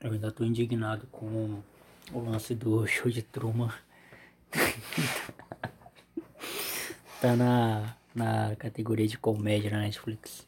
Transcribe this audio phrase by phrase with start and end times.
[0.00, 1.60] Eu ainda tô indignado com
[2.12, 3.74] o lance do show de Truman.
[7.20, 10.46] tá na, na categoria de comédia na Netflix.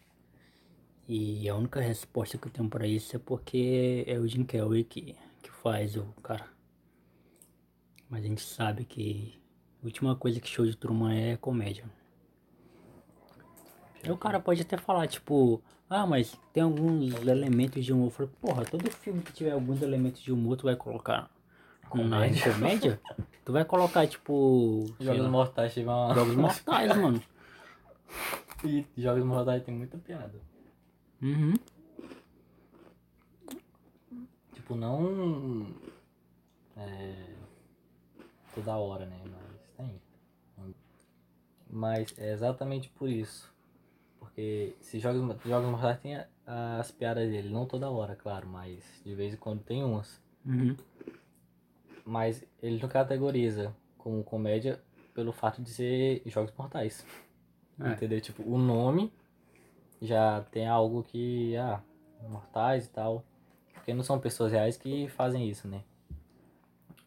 [1.09, 4.85] E a única resposta que eu tenho pra isso é porque é o Jim Kelly
[4.85, 6.47] que, que faz o cara.
[8.09, 9.37] Mas a gente sabe que
[9.83, 11.85] a última coisa que show de Truman é comédia.
[14.09, 18.07] O cara pode até falar, tipo, ah, mas tem alguns elementos de humor.
[18.07, 21.29] Eu falei, porra, todo filme que tiver alguns elementos de humor, tu vai colocar
[21.89, 22.47] comédia.
[22.47, 23.01] Na comédia?
[23.45, 24.87] tu vai colocar, tipo.
[25.01, 26.15] Jogos Mortais tiver uma.
[26.15, 27.23] Jogos Mortais, mano.
[28.63, 30.39] E Jogos Mortais tem muita piada.
[31.23, 31.55] Uhum.
[34.53, 35.67] Tipo, não.
[36.77, 37.15] É.
[38.55, 39.19] Toda hora, né?
[39.25, 40.03] Mas tem.
[41.71, 43.50] Mas é exatamente por isso.
[44.31, 46.17] Porque se Jogos, jogos Mortais tem
[46.47, 50.21] as piadas dele, não toda hora, claro, mas de vez em quando tem umas.
[50.47, 50.77] Uhum.
[52.05, 54.81] Mas ele não categoriza como comédia
[55.15, 57.05] pelo fato de ser Jogos Mortais.
[57.79, 57.93] É.
[57.93, 58.21] Entendeu?
[58.21, 59.13] Tipo, o nome
[60.01, 61.81] já tem algo que, ah,
[62.29, 63.25] mortais e tal.
[63.75, 65.83] Porque não são pessoas reais que fazem isso, né?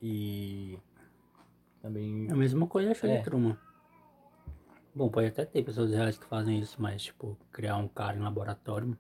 [0.02, 0.78] E
[1.82, 2.28] também.
[2.30, 3.18] É a mesma coisa show É.
[3.18, 3.58] de Truman.
[4.96, 8.22] Bom, pode até ter pessoas reais que fazem isso, mas tipo, criar um cara em
[8.22, 8.98] laboratório.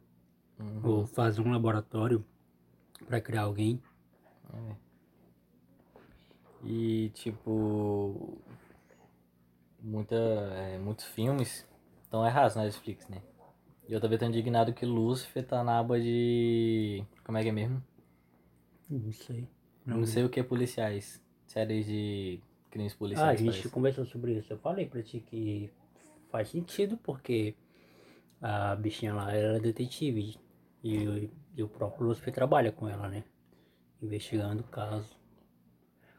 [0.59, 0.81] Uhum.
[0.83, 2.25] Ou fazer um laboratório
[3.07, 3.81] pra criar alguém.
[4.53, 4.75] É.
[6.63, 8.37] E tipo.
[9.81, 11.67] Muita, é, muitos filmes
[12.03, 13.21] estão errados na Netflix, né?
[13.87, 17.03] E eu também tô indignado que Lucifer tá na aba de.
[17.23, 17.83] Como é que é mesmo?
[18.89, 19.47] Não sei.
[19.85, 21.21] Não, sei o que é policiais.
[21.45, 22.39] Séries de
[22.71, 23.39] crimes Ah, a policiais.
[23.39, 23.69] gente parece.
[23.69, 24.53] conversou sobre isso.
[24.53, 25.69] Eu falei pra ti que
[26.33, 27.55] faz sentido porque
[28.41, 30.35] a bichinha lá era detetive.
[30.83, 33.23] E, e o próprio Lucifer trabalha com ela, né?
[34.01, 35.15] Investigando o caso.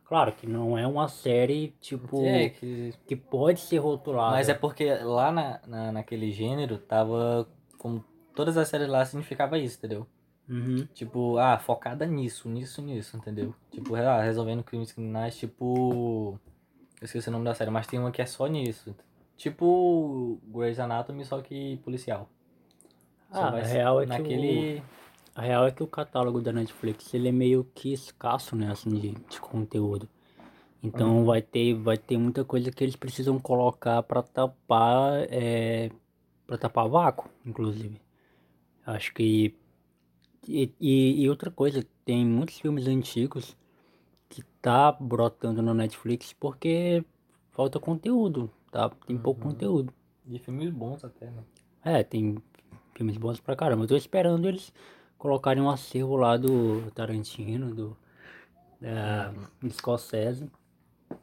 [0.05, 4.37] Claro que não é uma série, tipo, É, que que pode ser rotulada.
[4.37, 7.49] Mas é porque lá na, na, naquele gênero tava.
[7.77, 10.07] Como todas as séries lá significava isso, entendeu?
[10.49, 10.87] Uhum.
[10.95, 13.55] Tipo, ah, focada nisso, nisso, nisso, entendeu?
[13.71, 16.39] Tipo, ah, resolvendo crimes criminais, tipo.
[17.01, 18.95] Eu esqueci o nome da série, mas tem uma que é só nisso.
[19.37, 22.29] Tipo Grey's Anatomy, só que policial.
[23.33, 24.83] Só Ah, a real é que naquele.
[25.35, 28.91] A real é que o catálogo da Netflix ele é meio que escasso, né, assim,
[28.91, 30.09] de, de conteúdo.
[30.83, 35.91] Então vai ter vai ter muita coisa que eles precisam colocar pra tapar é,
[36.47, 38.01] para tapar vácuo, inclusive.
[38.87, 39.57] Acho que
[40.49, 43.57] e, e, e outra coisa, tem muitos filmes antigos
[44.29, 47.05] que tá brotando na Netflix porque
[47.51, 48.91] falta conteúdo, tá?
[49.07, 49.95] Tem pouco conteúdo.
[50.27, 51.45] De filmes bons até, né?
[51.85, 52.37] É, tem
[52.95, 53.85] filmes bons pra caramba.
[53.85, 54.73] Eu tô esperando eles
[55.19, 57.97] colocarem um acervo lá do Tarantino, do,
[58.81, 60.51] da, do Scorsese.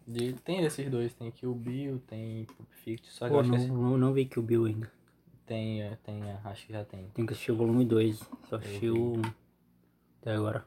[0.08, 3.50] De, tem esses dois, tem Kill Bill, tem Pulp Fiction, só que eu Pô, acho
[3.50, 4.92] não, que esse- não, não vi que o Bill ainda.
[5.46, 7.08] tem, é, tem, é, acho que já tem.
[7.14, 8.20] Tem que assistir o volume 2.
[8.50, 9.22] Só assisti o 1
[10.22, 10.66] até agora.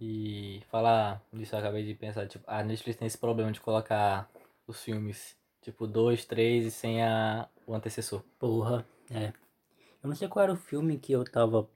[0.00, 4.30] E falar disso, eu acabei de pensar, tipo, a Netflix tem esse problema de colocar
[4.66, 8.22] os filmes, tipo, dois, três e sem a, o antecessor.
[8.38, 9.32] Porra, é.
[10.02, 11.68] Eu não sei qual era o filme que eu tava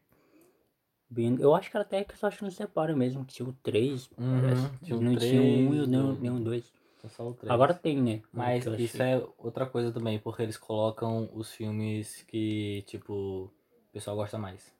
[1.10, 1.42] vendo.
[1.42, 3.52] Eu acho que era até que só acho que não separa mesmo, que tinha o
[3.54, 4.08] 3.
[4.16, 4.70] Uhum, parece.
[4.84, 6.72] tinha o não tinha um e três, nem, o- nem um 2.
[7.08, 7.52] Só o três.
[7.52, 8.22] Agora tem, né?
[8.32, 13.12] Mas Que eu isso é outra coisa também, porque eles colocam os filmes que, tipo,
[13.12, 13.52] o
[13.92, 14.72] pessoal gosta mais.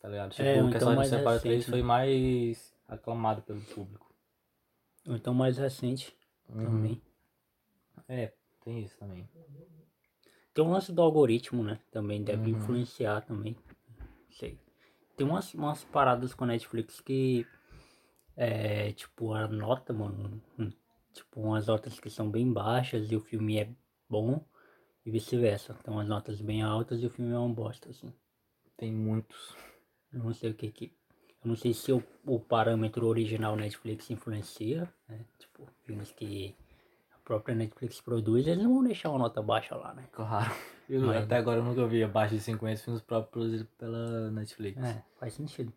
[0.00, 0.30] Tá ligado?
[0.30, 4.14] Tipo, É, o que então só mais separa três recente, foi mais aclamado pelo público.
[5.06, 6.16] Ou então mais recente
[6.48, 6.64] Uhum.
[6.64, 7.02] também.
[8.08, 8.32] É,
[8.68, 9.26] tem isso também.
[10.52, 11.78] Tem um lance do algoritmo, né?
[11.90, 12.58] Também deve Uhum.
[12.58, 13.56] influenciar também.
[14.30, 14.58] Sei.
[15.16, 17.46] Tem umas, umas paradas com a Netflix que
[18.36, 20.42] é tipo a nota, mano.
[20.58, 20.70] hum,
[21.14, 23.70] Tipo, umas notas que são bem baixas e o filme é
[24.08, 24.44] bom
[25.04, 25.74] e vice-versa.
[25.82, 28.12] Tem umas notas bem altas e o filme é uma bosta, assim.
[28.76, 29.56] Tem muitos.
[30.12, 30.92] Eu não sei o que que.
[31.42, 35.24] Eu não sei se o, o parâmetro original Netflix influencia, né?
[35.38, 36.54] Tipo, filmes que
[37.28, 40.04] própria Netflix produz, eles não vão deixar uma nota baixa lá, né?
[40.12, 40.50] Claro.
[40.88, 44.82] Eu, Mas- até agora eu nunca vi abaixo de 50 filmes próprios produzidos pela Netflix.
[44.82, 45.70] É, faz sentido.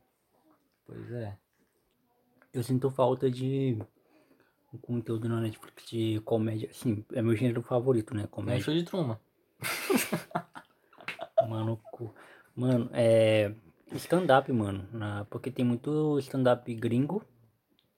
[0.87, 1.37] Pois é.
[2.53, 3.77] Eu sinto falta de
[4.73, 6.69] um conteúdo na Netflix de comédia.
[6.71, 8.23] Assim, é meu gênero favorito, né?
[8.23, 8.63] Um Comédia.
[8.63, 9.19] show de Truman.
[11.49, 12.13] Mano, cu-
[12.55, 13.53] mano, é.
[13.93, 14.87] Stand-up, mano.
[14.93, 15.25] Na...
[15.25, 17.21] Porque tem muito stand-up gringo.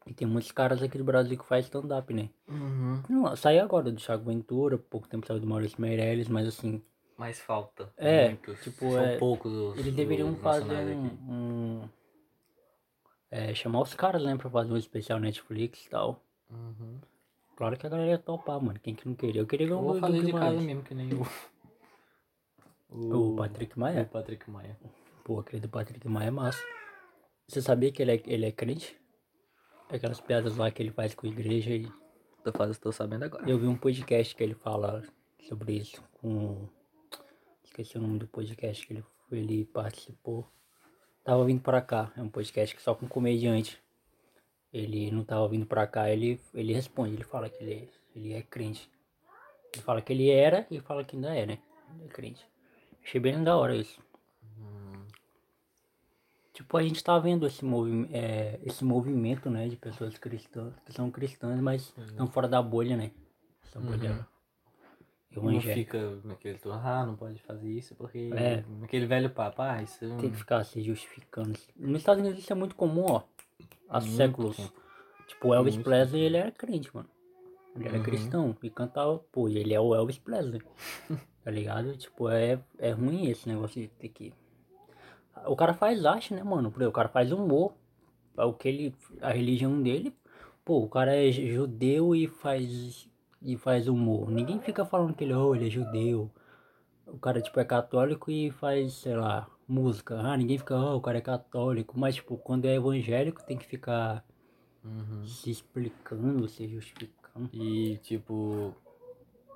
[0.06, 2.30] E tem muitos caras aqui do Brasil que faz stand-up, né?
[2.48, 3.02] Uhum.
[3.10, 6.82] Não, saiu agora do Thiago Ventura, pouco tempo saiu do Maurício Meirelles, mas assim,
[7.18, 7.92] Mas falta.
[7.96, 8.62] É, Muitos.
[8.64, 11.90] tipo, São é, poucos os eles deveriam fazer um, um-
[13.32, 16.22] é, chamar os caras, né, pra fazer um especial Netflix e tal.
[16.50, 17.00] Uhum.
[17.56, 18.80] Claro que a galera ia topar, mano.
[18.82, 19.42] Quem que não queria?
[19.42, 21.10] Eu queria ver Eu um vou fazer de casa mesmo, que nem
[22.90, 23.32] o.
[23.32, 24.02] O Patrick Maia?
[24.04, 24.78] O Patrick Maia.
[25.24, 26.62] Pô, aquele do Patrick Maia é massa.
[27.48, 29.00] Você sabia que ele é, ele é crente?
[29.90, 31.88] Aquelas piadas lá que ele faz com a igreja e
[32.44, 33.50] Tô, fazendo, tô sabendo agora.
[33.50, 35.02] Eu vi um podcast que ele fala
[35.48, 36.68] sobre isso com.
[37.64, 40.46] Esqueci o nome do podcast que ele, ele participou.
[41.24, 42.12] Tava vindo pra cá.
[42.18, 43.82] É um podcast que só com comediante.
[44.74, 48.42] Ele não tava vindo pra cá, ele, ele responde, ele fala que ele, ele é
[48.42, 48.92] crente.
[49.74, 51.60] Ele fala que ele era e fala que ainda é, né?
[51.96, 52.46] Ele é crente.
[53.02, 54.02] Achei bem da hora isso.
[56.54, 60.94] Tipo, a gente tá vendo esse, movi é, esse movimento, né, de pessoas cristãs, que
[60.94, 63.12] são cristãs, mas estão fora da bolha, né?
[63.66, 64.28] Essa bolha
[65.32, 65.74] Não evangélica.
[65.74, 68.30] fica naquele ah, não pode fazer isso porque.
[68.36, 68.64] É.
[68.80, 69.98] Naquele velho papo, ah, isso.
[70.20, 71.58] Tem que ficar se justificando.
[71.76, 73.24] Nos Estados Unidos isso é muito comum, ó.
[73.90, 74.56] Há Muito séculos.
[74.58, 74.74] tempo.
[75.28, 77.10] Tipo, o Elvis Muito Presley, ele era crente, mano.
[77.76, 78.04] Ele era Uhum.
[78.04, 80.62] cristão e cantava, pô, ele é o Elvis Presley.
[81.44, 81.98] tá ligado?
[81.98, 84.32] Tipo, é, é ruim esse negócio de ter que.
[85.46, 86.70] O cara faz arte, né, mano?
[86.76, 87.74] O cara faz humor.
[88.38, 88.96] O que ele.
[89.22, 90.16] A religião dele.
[90.66, 93.10] Pô, o cara é judeu e faz.
[93.42, 94.30] E faz humor.
[94.32, 96.32] Ninguém fica falando que ele, oh, ele é judeu.
[97.06, 100.18] O cara, tipo, é católico e faz, sei lá, música.
[100.20, 102.00] Ah, ninguém fica, oh, o cara é católico.
[102.00, 104.24] Mas, tipo, quando é evangélico, tem que ficar
[104.84, 105.26] Uhum.
[105.26, 107.50] se explicando, se justificando.
[107.54, 108.74] E tipo,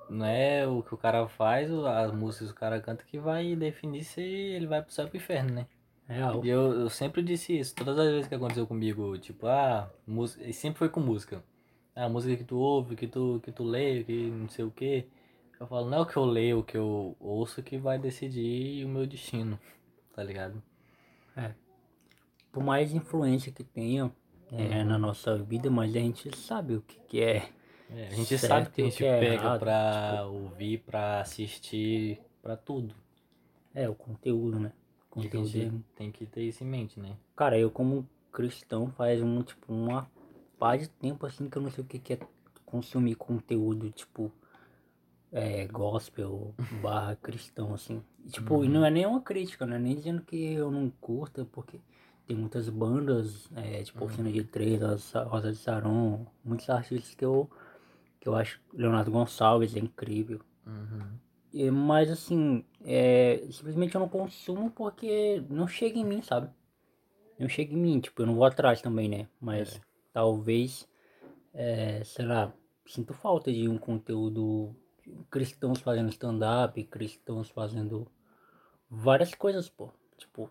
[0.08, 3.54] não é o que o cara faz, as músicas que o cara canta que vai
[3.54, 5.66] definir se ele vai pro céu ou pro inferno, né?
[6.06, 6.44] Real.
[6.44, 10.42] E eu, eu sempre disse isso, todas as vezes que aconteceu comigo, tipo, ah, música,
[10.44, 11.44] e sempre foi com música.
[11.94, 14.70] Ah, a música que tu ouve, que tu, que tu lê, que não sei o
[14.70, 15.06] que.
[15.60, 18.84] Eu falo, não é o que eu leio, o que eu ouço que vai decidir
[18.84, 19.58] o meu destino,
[20.14, 20.62] tá ligado?
[22.50, 24.10] Por mais influência que tenha
[24.52, 27.48] é, na nossa vida, mas a gente sabe o que, que é.
[27.90, 30.78] É, a gente Certo sabe que a o gente que é pega errado, pra ouvir,
[30.78, 32.94] pra assistir, pra tudo.
[33.74, 34.72] É, o conteúdo, né?
[35.10, 35.50] A Conteúdo é...
[35.50, 37.16] gente tem que ter isso em mente, né?
[37.34, 40.10] Cara, eu como cristão faz um, tipo, uma
[40.58, 42.18] pá de tempo assim que eu não sei o que, que é
[42.64, 44.30] consumir conteúdo, tipo,
[45.32, 48.02] é, gospel, barra cristão, assim.
[48.24, 49.78] E, tipo, e não é nem uma crítica, né?
[49.78, 51.80] Nem dizendo que eu não curta, porque
[52.26, 54.80] tem muitas bandas, é, tipo, Oficina de Três,
[55.26, 57.50] Rosa de Saron, muitos artistas que eu,
[58.20, 60.40] que eu acho, Leonardo Gonçalves é incrível.
[60.66, 61.18] Uhum.
[61.52, 66.50] E- Mas assim, é, simplesmente eu não consumo porque não chega em mim, sabe?
[67.38, 69.28] Não chega em mim, tipo, eu não vou atrás também, né?
[69.40, 69.80] Mas
[70.12, 70.88] talvez,
[71.54, 72.52] é, sei lá,
[72.86, 74.74] sinto falta de um conteúdo
[75.30, 78.06] cristãos fazendo stand-up, cristãos fazendo
[78.90, 79.90] várias coisas, pô.
[80.16, 80.50] Tipo,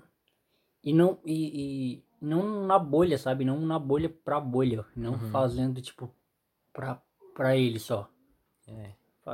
[0.83, 3.43] e não, e, e não na bolha, sabe?
[3.43, 4.85] Não na bolha pra bolha.
[4.95, 5.19] Não Uhum.
[5.31, 6.09] fazendo, tipo,
[6.73, 7.01] pra,
[7.37, 8.09] pra ele só.
[8.67, 8.91] É.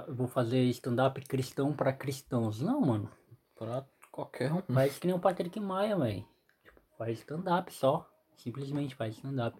[0.10, 2.60] Vou fazer stand-up cristão pra cristãos.
[2.62, 3.10] Não, mano.
[3.56, 4.62] Pra qualquer um.
[4.62, 6.26] Faz que nem o Patrick Maia, velho.
[6.64, 8.10] Tipo, faz stand-up só.
[8.36, 9.58] Simplesmente faz stand-up.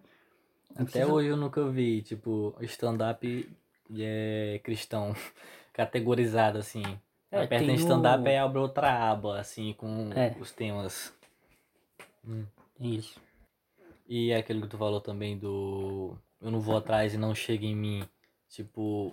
[0.70, 3.48] Não Até precisa- hoje eu nunca vi, tipo, stand-up
[3.98, 5.14] é, cristão
[5.72, 6.82] categorizado assim.
[7.30, 10.36] É, Aperta em stand-up o- aí abre outra aba, assim, com É.
[10.40, 11.12] os temas.
[12.76, 13.20] Tem isso.
[14.08, 17.74] E aquele que tu falou também do eu não vou atrás e não chega em
[17.76, 18.08] mim.
[18.54, 19.12] Tipo,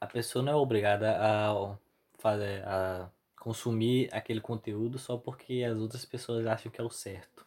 [0.00, 1.78] a pessoa não é obrigada a
[2.18, 7.46] fazer a consumir aquele conteúdo só porque as outras pessoas acham que é o certo.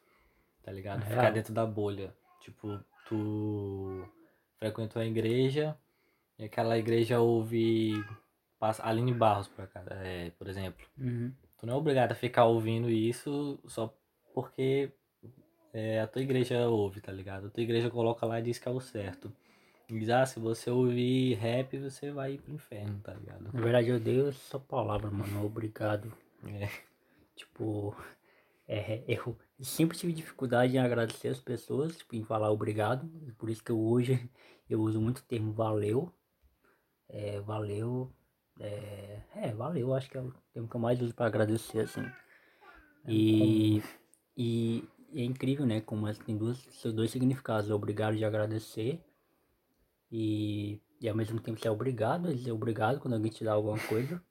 [0.63, 1.03] Tá ligado?
[1.03, 2.15] É Ficar dentro da bolha.
[2.39, 4.07] Tipo, tu
[4.57, 5.77] frequentou a igreja
[6.39, 8.01] e aquela igreja ouve
[8.57, 10.87] passa Aline Barros por acaso, é, por exemplo.
[10.97, 11.33] Uhum.
[11.57, 13.93] Tu não é obrigado a ficar ouvindo isso só
[14.33, 14.93] porque
[15.73, 17.47] é, a tua igreja ouve, tá ligado?
[17.47, 19.33] A tua igreja coloca lá e diz que é o certo.
[19.93, 23.43] E diz, ah, se você ouvir rap, você vai ir pro inferno, tá ligado?
[23.53, 25.45] Na verdade, eu odeio essa palavra, mano.
[25.45, 26.11] Obrigado.
[26.47, 26.67] É.
[27.35, 27.95] Tipo,
[28.67, 33.07] é, eu sempre tive dificuldade em agradecer as pessoas, tipo, em falar obrigado.
[33.37, 34.27] Por isso que eu hoje
[34.67, 36.11] eu uso muito o termo valeu.
[37.07, 38.11] É, valeu.
[38.59, 42.05] É, é, valeu, acho que é o termo que eu mais uso para agradecer, assim.
[43.07, 43.83] E,
[44.35, 45.81] e, e é incrível, né?
[45.81, 47.69] Como essa tem duas, dois significados.
[47.69, 48.99] É obrigado de agradecer
[50.15, 53.53] e, e ao mesmo tempo você é obrigado a dizer obrigado quando alguém te dá
[53.53, 54.21] alguma coisa.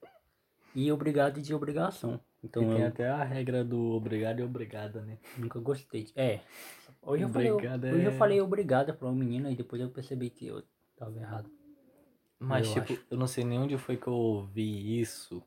[0.73, 2.19] E obrigado de obrigação.
[2.43, 5.19] Então E tem eu até a regra do obrigado e obrigada, né?
[5.37, 6.05] nunca gostei.
[6.05, 6.39] de- É.
[7.01, 9.89] Hoje eu, falei, Obrigado hoje eu é- falei obrigada pra uma menina e depois eu
[9.89, 10.63] percebi que eu
[10.95, 11.51] tava errado.
[12.39, 13.05] Mas, Eu tipo, acho.
[13.11, 15.43] eu não sei nem onde foi que eu ouvi isso.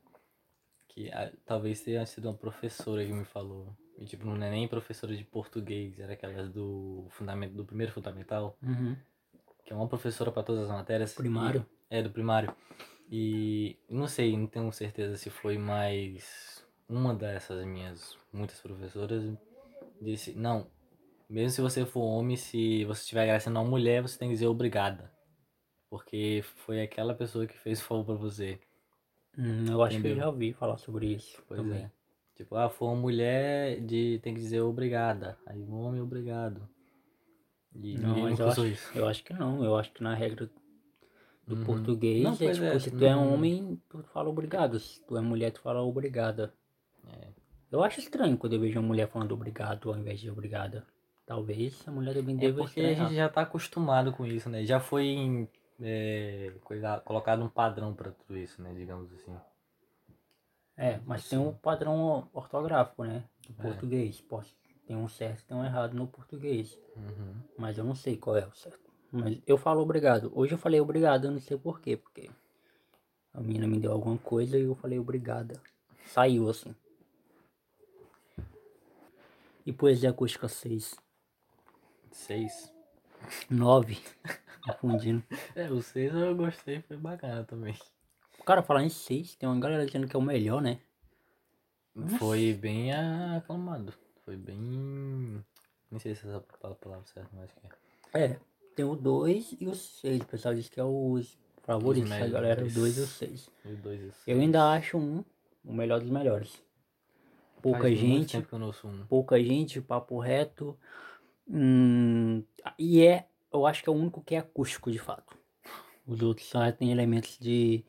[0.87, 3.75] Que ah, talvez tenha sido uma professora que me falou.
[3.97, 8.55] E tipo, não é nem professora de português, era aquelas do fundamento do primeiro fundamental,
[8.63, 8.95] Uhum.
[9.67, 11.13] Que é uma professora para todas as matérias.
[11.13, 11.65] Primário?
[11.91, 12.55] E- é, do primário.
[13.11, 19.23] E não sei, não tenho certeza se foi mais uma dessas minhas muitas professoras
[20.01, 20.67] disse, não,
[21.29, 24.47] mesmo se você for homem, se você estiver agradecendo uma mulher, você tem que dizer
[24.47, 25.11] obrigada.
[25.89, 28.59] Porque foi aquela pessoa que fez o favor pra você.
[29.37, 30.17] Hum, eu acho que Entendeu?
[30.17, 31.83] eu já ouvi falar sobre isso Pois também.
[31.83, 31.91] é.
[32.35, 35.37] Tipo, ah, foi uma mulher de tem que dizer obrigada.
[35.45, 36.69] Aí um homem obrigado.
[37.79, 38.97] E Não, eu acho, isso.
[38.97, 39.63] eu acho que não.
[39.63, 40.49] Eu acho que na regra
[41.45, 41.63] do Uhum.
[41.63, 42.79] português Não, é tipo, é.
[42.79, 43.33] se tu é Uhum.
[43.33, 44.79] homem, tu fala obrigado.
[44.79, 46.53] Se tu é mulher, tu fala obrigada.
[47.07, 47.27] É.
[47.71, 50.85] Eu acho estranho quando eu vejo uma mulher falando obrigado ao invés de obrigada.
[51.25, 53.09] Talvez a mulher também É deva porque a estranhar.
[53.09, 54.63] gente já tá acostumado com isso, né?
[54.65, 55.47] Já foi em,
[55.79, 58.73] é, coisa- colocado um padrão pra tudo isso, né?
[58.73, 59.35] Digamos assim.
[60.75, 63.23] É, mas tem um padrão ortográfico, né?
[63.49, 63.63] Do É.
[63.71, 64.23] português.
[64.87, 66.79] Tem um certo e tem um errado no português.
[66.95, 67.35] Uhum.
[67.57, 68.89] Mas eu não sei qual é o certo.
[69.11, 70.31] Mas eu falo obrigado.
[70.33, 71.97] Hoje eu falei obrigado, eu não sei porquê.
[71.97, 72.29] Porque
[73.33, 75.61] a menina me deu alguma coisa e eu falei obrigada.
[76.05, 76.73] Saiu assim.
[79.65, 80.95] E poesia acústica 6.
[82.09, 82.73] Seis.
[83.49, 83.97] 9.
[84.63, 85.23] Confundindo.
[85.53, 87.77] É, o seis eu gostei, foi bacana também.
[88.45, 90.79] Cara, falar em 6, tem uma galera dizendo que é o melhor, né?
[92.17, 93.93] Foi bem aclamado.
[94.27, 95.41] Foi bem.
[95.89, 97.61] Nem sei se essa é a palavra certa, mas que
[98.13, 98.25] é.
[98.25, 98.39] É,
[98.75, 100.19] tem o 2 e o 6.
[100.19, 103.49] O pessoal diz que é os favoritos da galera, o 2 e o 6.
[103.63, 105.23] Os dois e o Eu ainda acho um
[105.63, 106.61] o melhor dos melhores.
[107.61, 110.77] Pouca Faz gente, não pouca gente, papo reto.
[111.49, 112.43] Hum,
[112.77, 115.37] e é, eu acho que é o único que é acústico de fato.
[116.05, 117.81] Os outros só tem elementos de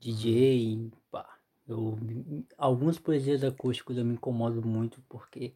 [0.00, 1.36] DJ, pá.
[1.68, 1.96] Eu,
[2.56, 5.52] algumas poesias acústicas eu me incomodo muito porque,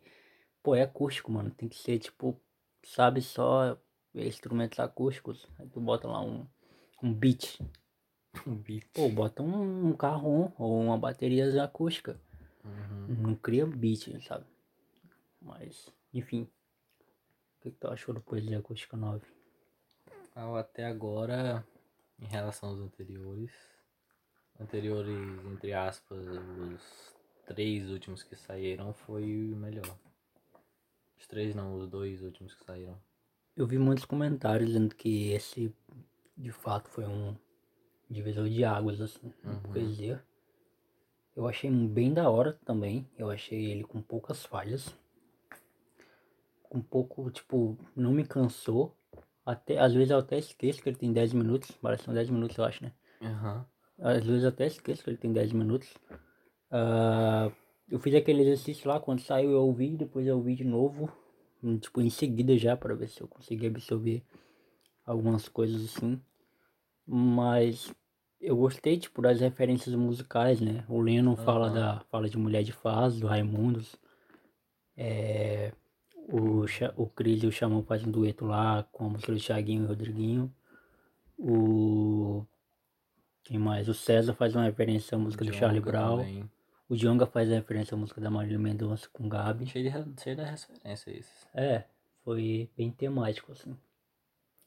[0.62, 1.50] pô, é acústico, mano.
[1.50, 2.40] Tem que ser tipo,
[2.84, 3.78] sabe, só
[4.14, 5.46] instrumentos acústicos.
[5.58, 6.46] Aí tu bota lá um,
[7.02, 7.60] um beat.
[8.46, 8.86] Um beat.
[8.94, 12.20] Pô, bota um, um carrom ou uma bateria acústica.
[12.64, 13.16] Uhum.
[13.18, 14.46] Não cria beat, sabe?
[15.42, 16.42] Mas, enfim.
[16.42, 19.26] O que, que tu achou do Poesia Acústica 9?
[20.34, 21.66] Ah, Até agora,
[22.20, 23.50] em relação aos anteriores.
[24.60, 27.14] Anteriores, entre aspas, os
[27.46, 29.98] três últimos que saíram foi o melhor.
[31.20, 32.98] Os três não, os dois últimos que saíram.
[33.54, 35.70] Eu vi muitos comentários dizendo que esse,
[36.34, 37.36] de fato, foi um
[38.08, 39.60] divisor de águas, assim, na Uhum.
[39.60, 40.24] poesia.
[41.36, 43.06] Eu achei bem da hora também.
[43.18, 44.96] Eu achei ele com poucas falhas.
[46.62, 48.96] Com pouco, tipo, não me cansou.
[49.44, 51.70] Até, às vezes eu até esqueço que ele tem 10 minutos.
[51.82, 52.92] Parece que são 10 minutos, eu acho, né?
[53.22, 53.66] Aham.
[53.98, 55.92] Às vezes eu até esqueço que ele tem 10 minutos.
[56.70, 57.50] Ah,
[57.90, 61.10] eu fiz aquele exercício lá, quando saiu eu ouvi, depois eu ouvi de novo.
[61.80, 64.22] Tipo, em seguida já, para ver se eu consegui absorver
[65.04, 66.20] algumas coisas assim.
[67.04, 67.92] Mas
[68.40, 70.84] eu gostei, tipo, das referências musicais, né?
[70.88, 71.74] O Lennon fala, Aham.
[71.74, 73.96] da, fala de Mulher de Faz, do Raimundos.
[74.96, 75.72] É,
[76.14, 76.64] o,
[76.96, 79.86] o Cris e o Xamã fazem um dueto lá com a música do Thiaguinho e
[79.86, 80.54] Rodriguinho.
[81.36, 82.46] O.
[83.42, 83.88] Quem mais?
[83.88, 86.18] O César faz uma referência à música do Charlie Brown.
[86.18, 86.50] também.
[86.90, 89.64] O Djonga faz referência à música da Marília Mendonça com Gabi.
[89.66, 91.46] Cheio de, cheio de referência isso.
[91.54, 91.84] É,
[92.24, 93.76] foi bem temático, assim.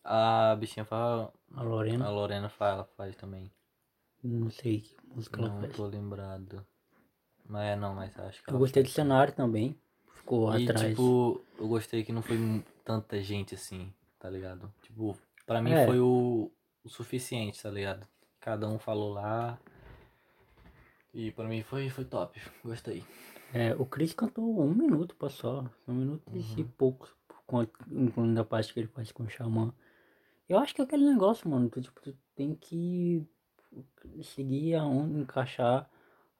[0.03, 1.33] A bichinha fala.
[1.53, 3.51] A Lorena, A Lorena fala, faz também.
[4.23, 5.75] não sei que música ela Não faz.
[5.75, 6.65] tô lembrado.
[7.45, 8.95] Mas é não, mas acho que Eu ela gostei do faz.
[8.95, 9.77] cenário também.
[10.13, 10.89] Ficou E atrás.
[10.89, 12.37] tipo, eu gostei que não foi
[12.85, 14.73] tanta gente assim, tá ligado?
[14.81, 15.85] Tipo, pra mim É.
[15.85, 16.49] foi o,
[16.83, 18.07] o suficiente, tá ligado?
[18.39, 19.59] Cada um falou lá.
[21.13, 22.39] E pra mim foi, foi top.
[22.63, 23.03] Gostei.
[23.53, 25.63] É, o Chris cantou um minuto pra só.
[25.87, 26.67] Um minuto e Uhum.
[26.77, 27.07] pouco.
[27.27, 29.73] por conta- Incluindo a parte que ele faz com o Xamã.
[30.49, 31.69] Eu acho que é aquele negócio, mano.
[31.69, 33.23] Tu, tipo, tu tem que
[34.21, 35.89] seguir aonde encaixar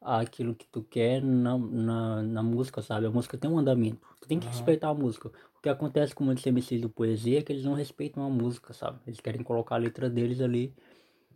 [0.01, 3.06] aquilo que tu quer na, na, na música, sabe?
[3.06, 4.08] A música tem um andamento.
[4.22, 4.56] Tu tem que Aham.
[4.56, 5.30] respeitar a música.
[5.58, 8.74] O que acontece com muitos MCs do poesia é que eles não respeitam a música,
[8.74, 9.00] sabe?
[9.06, 10.74] Eles querem colocar a letra deles ali.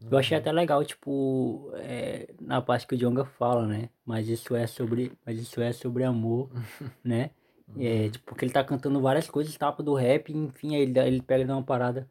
[0.10, 3.90] Eu achei até legal, tipo, é, na parte que o Djonga fala, né?
[4.06, 6.50] Mas isso é sobre, mas isso é sobre amor,
[7.04, 7.32] né?
[7.78, 11.22] É, tipo, porque ele tá cantando várias coisas, tapa do rap, enfim, aí ele, ele
[11.22, 12.08] pega e dá uma parada.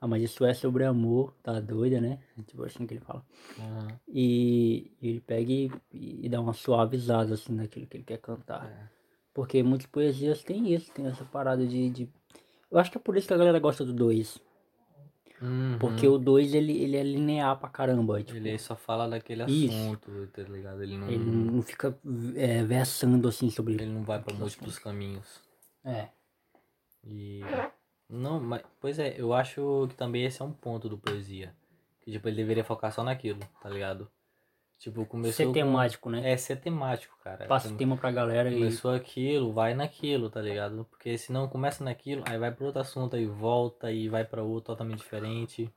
[0.00, 2.18] Ah, mas isso é sobre amor, tá doida, né?
[2.46, 3.22] Tipo assim que ele fala.
[3.58, 3.88] Aham.
[4.08, 8.66] E ele pega e, e dá uma suavizada, assim, naquilo que ele quer cantar.
[8.66, 8.88] É.
[9.34, 12.08] Porque muitas poesias tem isso, tem essa parada de, de...
[12.70, 14.40] Eu acho que é por isso que a galera gosta do 2.
[15.40, 15.78] Uhum.
[15.78, 18.22] Porque o 2 ele, ele é linear pra caramba.
[18.22, 19.72] Tipo, Ele só fala daquele Isso.
[19.74, 20.82] assunto, tá ligado?
[20.82, 21.98] Ele não, ele não fica
[22.36, 23.74] é, versando assim sobre.
[23.74, 25.40] ele não vai pra múltiplos caminhos.
[25.84, 26.08] É.
[27.04, 27.40] E.
[28.08, 28.62] Não, mas.
[28.80, 31.54] Pois é, eu acho que também esse é um ponto do poesia.
[32.00, 34.10] Que, tipo, ele deveria focar só naquilo, tá ligado?
[34.80, 35.32] Tipo, começou.
[35.34, 36.32] Ser com- temático, né?
[36.32, 37.46] É, ser temático, cara.
[37.46, 38.54] Passa Come- tema pra galera e.
[38.54, 40.86] Começou aquilo, vai naquilo, tá ligado?
[40.88, 44.42] Porque se não começa naquilo, aí vai pra outro assunto, aí volta e vai pra
[44.42, 45.70] outro totalmente diferente.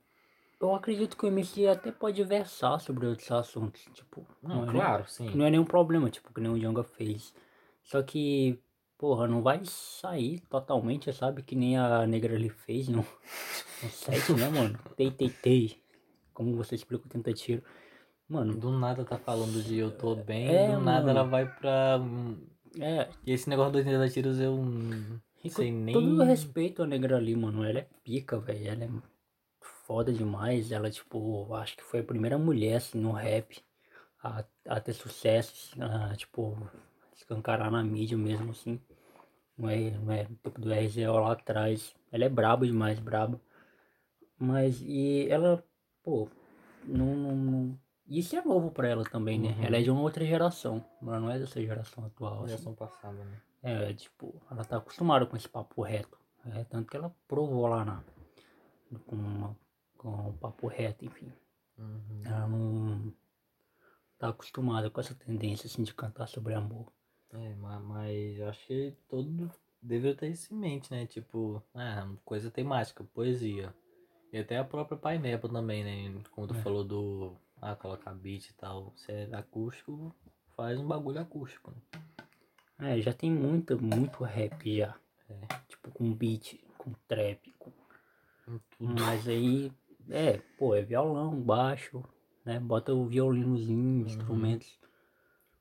[0.57, 3.81] Eu acredito que o MC até pode versar sobre outros assuntos.
[3.93, 5.37] Tipo, Não, é claro, nem- sim.
[5.37, 7.33] não é nenhum problema, tipo, que nem o Djonga fez.
[7.83, 8.57] Só que,
[8.97, 11.43] porra, não vai sair totalmente, sabe?
[11.43, 13.03] Que nem a negra ali fez no, no
[13.91, 14.79] set, né, mano?
[14.95, 15.83] Tei, tei, tei.
[16.33, 17.61] Como você explica o tenta tiro.
[18.33, 21.09] Mano, Do nada tá falando de eu tô bem, É, do nada mano.
[21.11, 21.99] ela vai pra.
[22.01, 22.35] hum,
[22.79, 23.07] é.
[23.25, 25.93] E esse negócio dos 80 tiros eu não E sei nem.
[25.93, 27.63] todo o respeito a negra ali, mano.
[27.63, 28.67] Ela é pica, velho.
[28.67, 28.89] Ela é
[29.85, 30.71] foda demais.
[30.71, 33.63] Ela, tipo, acho que foi a primeira mulher, assim, no rap
[34.23, 36.57] a, a ter sucesso, a, tipo,
[37.15, 38.79] escancarar na mídia mesmo, assim.
[39.57, 41.93] Não é, não é tipo do RZO lá atrás.
[42.11, 43.39] Ela é braba demais, braba.
[44.37, 45.63] Mas, e ela,
[46.03, 46.29] pô,
[46.85, 47.15] não.
[47.15, 49.49] não, não- Isso é novo pra ela também, né?
[49.57, 49.63] Uhum.
[49.63, 50.83] Ela é de uma outra geração.
[51.01, 52.39] Ela não é dessa geração atual.
[52.39, 52.47] assim.
[52.49, 53.41] Geração passada, né?
[53.61, 56.17] É, tipo, ela tá acostumada com esse papo reto.
[56.45, 58.03] É, tanto que ela provou lá na.
[59.07, 59.57] Com, uma,
[59.97, 61.31] com um papo reto, enfim.
[61.77, 62.21] Uhum.
[62.25, 63.13] Ela não
[64.19, 66.91] tá acostumada com essa tendência assim de cantar sobre amor.
[67.31, 69.49] É, ma- mas, eu acho que todo
[69.81, 71.07] deveria ter isso em mente, né?
[71.07, 73.73] Tipo, ah, coisa temática, poesia.
[74.31, 76.21] E até a própria Pineapple também, né?
[76.31, 76.61] Como tu É.
[76.61, 77.35] falou do.
[77.61, 78.93] Ah, colocar beat e tal.
[78.95, 80.13] Se é acústico,
[80.55, 82.01] faz um bagulho acústico, né?
[82.79, 84.95] É, já tem muita, muito rap já.
[85.29, 85.47] É.
[85.69, 87.71] Tipo, com beat, com trap, com...
[88.77, 89.01] Tudo.
[89.01, 89.71] Mas aí,
[90.09, 92.03] é, pô, é violão, baixo,
[92.43, 92.59] né?
[92.59, 94.77] Bota o violinozinho, instrumentos.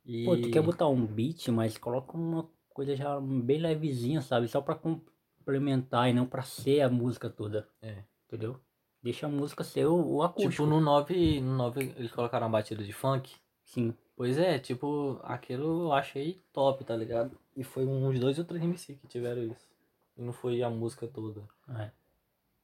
[0.04, 0.24] E...
[0.24, 4.48] Pô, tu quer botar um beat, mas coloca uma coisa já bem levezinha, sabe?
[4.48, 8.02] Só pra complementar e não pra ser a música toda, É.
[8.26, 8.58] entendeu?
[9.02, 10.50] Deixa a música ser o, o acústico.
[10.52, 13.34] Tipo, no 9, no 9 eles colocaram uma batida de funk.
[13.64, 13.94] Sim.
[14.16, 17.36] Pois é, tipo, aquilo eu achei top, tá ligado?
[17.56, 19.68] E foi uns dois ou três MC que tiveram isso.
[20.16, 21.42] E não foi a música toda.
[21.78, 21.90] É.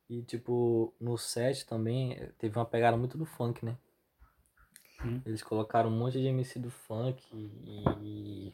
[0.09, 3.77] E tipo, no set também eh, teve uma pegada muito do funk, né?
[5.03, 5.23] Sim.
[5.27, 8.53] Eles colocaram um monte de MC do funk e.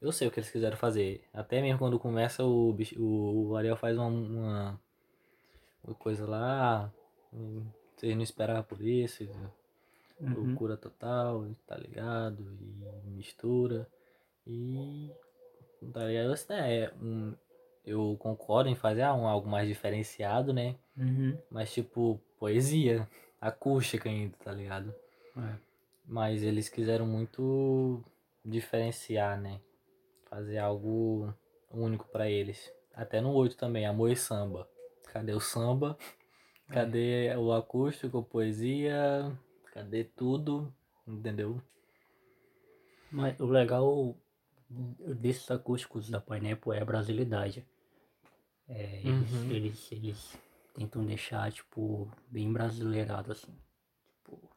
[0.00, 1.24] Eu sei o que eles quiseram fazer.
[1.32, 4.80] Até mesmo quando começa o, bicho- o, o Ariel faz uma, uma,
[5.82, 6.92] uma coisa lá.
[7.96, 9.24] Vocês não esperavam por isso.
[10.20, 10.46] Uhum.
[10.46, 12.42] Loucura total, tá ligado?
[13.04, 13.88] E mistura.
[14.46, 15.10] E.
[15.92, 16.32] Tá ligado?
[16.32, 17.34] Essa É, um,
[17.84, 20.76] eu concordo em fazer ah, um, algo mais diferenciado, né?
[20.96, 21.36] Uhum.
[21.50, 23.08] Mas tipo, poesia,
[23.40, 24.94] acústica ainda, tá ligado?
[25.36, 25.56] É.
[26.06, 28.02] Mas eles quiseram muito
[28.44, 29.60] diferenciar, né?
[30.28, 31.32] Fazer algo
[31.70, 32.72] único pra eles.
[32.94, 34.68] Até no 8 também, amor e samba.
[35.12, 35.98] Cadê o samba?
[36.68, 39.30] Cadê o acústico, poesia?
[39.72, 40.72] Cadê tudo?
[41.06, 41.60] Entendeu?
[43.10, 44.16] Mas o legal
[44.68, 47.64] desses acústicos da Pineapple é a brasilidade.
[48.68, 49.50] É, eles, Uhum.
[49.50, 50.38] eles, eles
[50.74, 53.54] tentam deixar, tipo, bem brasileirado, assim.
[54.16, 54.50] Tipo,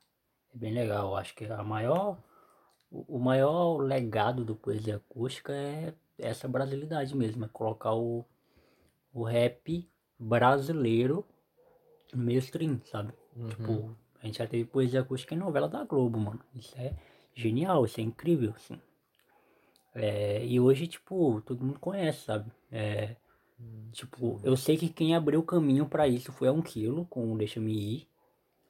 [0.54, 1.16] é bem legal.
[1.16, 2.18] Acho que a maior,
[2.90, 7.46] o maior legado do Poesia Acústica é essa brasilidade mesmo.
[7.46, 8.26] É colocar o,
[9.14, 11.26] o rap brasileiro
[12.16, 13.14] mainstream, sabe?
[13.36, 13.50] Uhum.
[13.50, 16.40] Tipo, a gente já teve poesia acústica em novela da Globo, mano.
[16.56, 16.94] Isso é
[17.36, 18.80] genial, isso é incrível, assim.
[19.94, 22.52] É, e hoje, tipo, todo mundo conhece, sabe?
[22.72, 23.16] É,
[23.92, 27.34] tipo, eu sei que quem abriu o caminho pra isso foi a Um Quilo, com
[27.34, 28.08] o Deixa-me Ir.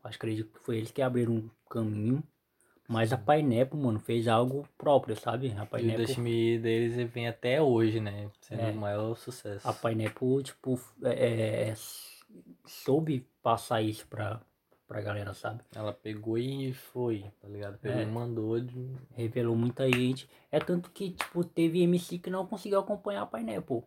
[0.03, 2.23] Acho que acredito que foi eles que abriram o caminho.
[2.87, 5.53] Mas a Pineapple, mano, fez algo próprio, sabe?
[5.57, 8.29] A E o Pineapple, Deixa-me Ir deles vem até hoje, né?
[8.39, 8.71] Sendo É.
[8.71, 9.67] o maior sucesso.
[9.67, 11.75] a Pineapple tipo, é, é,
[12.65, 14.41] soube passar isso pra,
[14.87, 15.61] pra galera, sabe?
[15.75, 17.77] Ela pegou e foi, tá ligado?
[17.79, 18.03] Pegou É.
[18.03, 18.91] e mandou de.
[19.15, 20.29] revelou muita gente.
[20.51, 23.83] É tanto que, tipo, teve MC que não conseguiu acompanhar a Pineapple.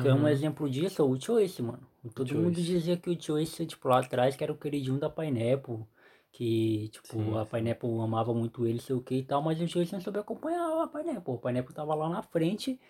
[0.00, 0.28] Que é um Uhum.
[0.28, 1.86] exemplo disso, é o Choice, mano.
[2.14, 2.62] Todo mundo Choice.
[2.62, 5.84] dizia que o Choice, tipo, lá atrás, que era o queridinho da Pineapple.
[6.32, 7.50] Que, tipo, Sim, a sim.
[7.52, 10.82] Pineapple amava muito ele, sei o que e tal, mas o Choice não soube acompanhar
[10.82, 11.34] a Pineapple.
[11.34, 12.80] A Pineapple tava lá na frente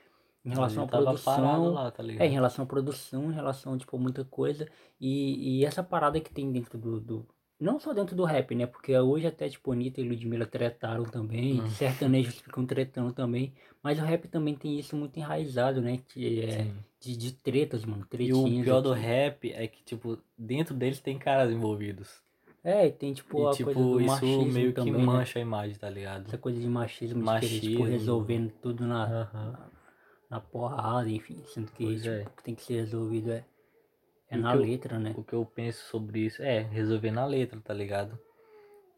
[0.45, 1.73] em relação à produção.
[1.73, 4.69] lá, tá É, em relação à produção, em relação, tipo, a muita coisa.
[5.01, 7.27] E, e essa parada que tem dentro do, do-
[7.59, 8.67] Não só dentro do rap, né?
[8.67, 11.69] Porque hoje até, tipo, Anitta e Ludmilla tretaram também, Hum.
[11.69, 13.55] sertanejos ficam tretando também.
[13.83, 16.01] Mas o rap também tem isso muito enraizado, né?
[16.09, 16.67] Que é
[17.01, 18.03] de, de tretas, mano.
[18.03, 18.39] E Tretinhas.
[18.61, 22.23] o pior do rap é que, tipo, dentro deles tem caras envolvidos.
[22.63, 25.07] É, e tem, tipo, E, a tipo, coisa do isso machismo meio que também, né?
[25.07, 26.27] mancha a imagem, tá ligado?
[26.29, 27.85] Essa coisa de machismo, de querer, tipo, Machismo.
[27.85, 29.53] resolvendo tudo na, Aham.
[29.53, 29.71] na,
[30.35, 31.41] na porrada, enfim.
[31.47, 32.23] Sendo que, Pois tipo, é.
[32.23, 33.45] o que tem que ser resolvido é,
[34.29, 35.15] é E na que eu- letra, né?
[35.17, 38.19] O que eu penso sobre isso é resolver na letra, tá ligado?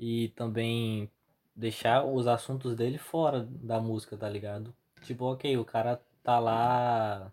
[0.00, 1.10] E também
[1.54, 4.74] deixar os assuntos dele fora da música, tá ligado?
[5.02, 7.30] Tipo, ok, o cara tá lá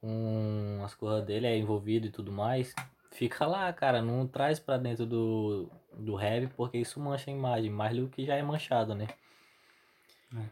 [0.00, 2.74] com as coisas dele, é envolvido e tudo mais.
[3.12, 7.70] Fica lá, cara, não traz pra dentro do, do rap, porque isso mancha a imagem,
[7.70, 9.06] mais do que já é manchado, né?
[10.36, 10.48] É,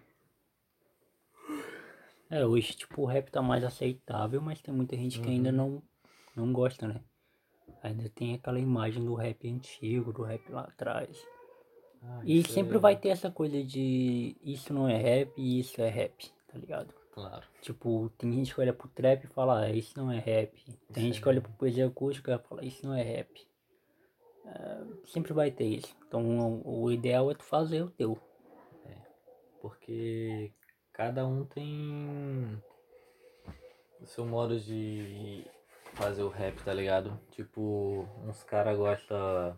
[2.41, 5.57] hoje, tipo, o rap tá mais aceitável, mas tem muita gente que ainda Uhum.
[5.57, 5.83] não,
[6.47, 7.01] não gosta, né?
[7.83, 11.17] Ainda tem aquela imagem do rap antigo, do rap lá atrás.
[12.03, 15.59] Ah, E isso sempre é- vai ter essa coisa de isso não é rap e
[15.61, 16.95] isso é rap, tá ligado?
[17.13, 17.47] Claro.
[17.61, 20.53] Tipo, tem gente que olha pro trap e fala, ah, isso não é rap.
[20.93, 23.47] Tem gente é que olha pro poesia acústica e fala, isso não é rap.
[24.47, 25.95] É, sempre vai ter isso.
[26.09, 28.19] Então o, ideal é tu fazer o teu.
[29.61, 30.53] Porque
[30.93, 32.63] cada um tem
[34.01, 35.45] o seu modo de
[35.95, 37.19] fazer o rap, tá ligado?
[37.31, 39.57] Tipo, uns caras gostam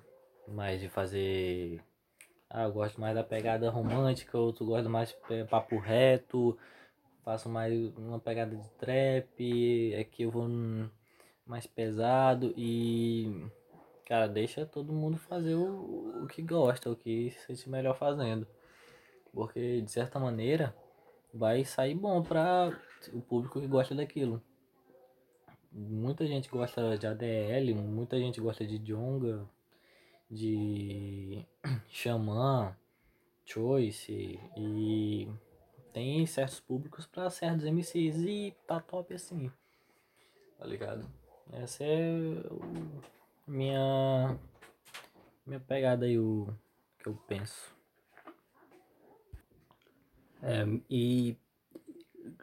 [0.49, 1.83] mais de fazer.
[2.49, 6.57] Ah, eu gosto mais da pegada romântica, outro gosta mais de papo reto,
[7.25, 10.49] faço mais uma pegada de trap, aqui eu vou
[11.47, 13.49] mais pesado e.
[14.07, 18.47] Cara, deixa todo mundo fazer o, o que gosta, o que se sente melhor fazendo.
[19.33, 20.77] Porque, de certa maneira,
[21.35, 22.79] vai sair bom para
[23.13, 24.41] o público que gosta daquilo.
[25.73, 29.45] Muita gente gosta de ADL, muita gente gosta de Jonga,
[30.31, 31.45] de
[31.91, 32.77] Xamã,
[33.45, 35.29] Choice e
[35.93, 39.51] tem certos públicos para certos MCs e tá top assim.
[40.57, 41.05] Tá ligado?
[41.53, 42.01] Essa é
[43.47, 44.39] minha
[45.45, 46.49] minha pegada aí o
[46.99, 47.74] que eu penso.
[50.91, 51.37] E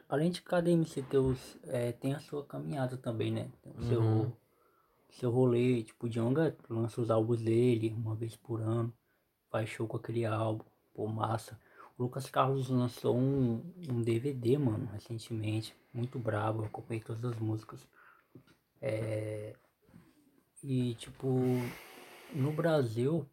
[0.09, 3.49] além de cada MC ter os, é, tem a sua caminhada também, né?
[3.61, 4.31] Tem o seu, Uhum.
[5.11, 8.93] seu rolê, tipo, o Djonga lança os álbuns dele uma vez por ano,
[9.49, 11.59] faz show com aquele álbum, pô, massa.
[11.97, 17.39] O Lucas Carlos lançou um, um DVD, mano, recentemente, muito bravo, eu acompanhei todas as
[17.39, 17.87] músicas.
[18.81, 19.55] É,
[20.63, 21.71] e, tipo,
[22.33, 23.25] no Brasil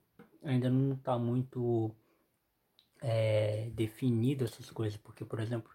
[0.42, 1.90] ainda não tá muito
[3.00, 5.70] é, definido essas coisas, porque, por exemplo,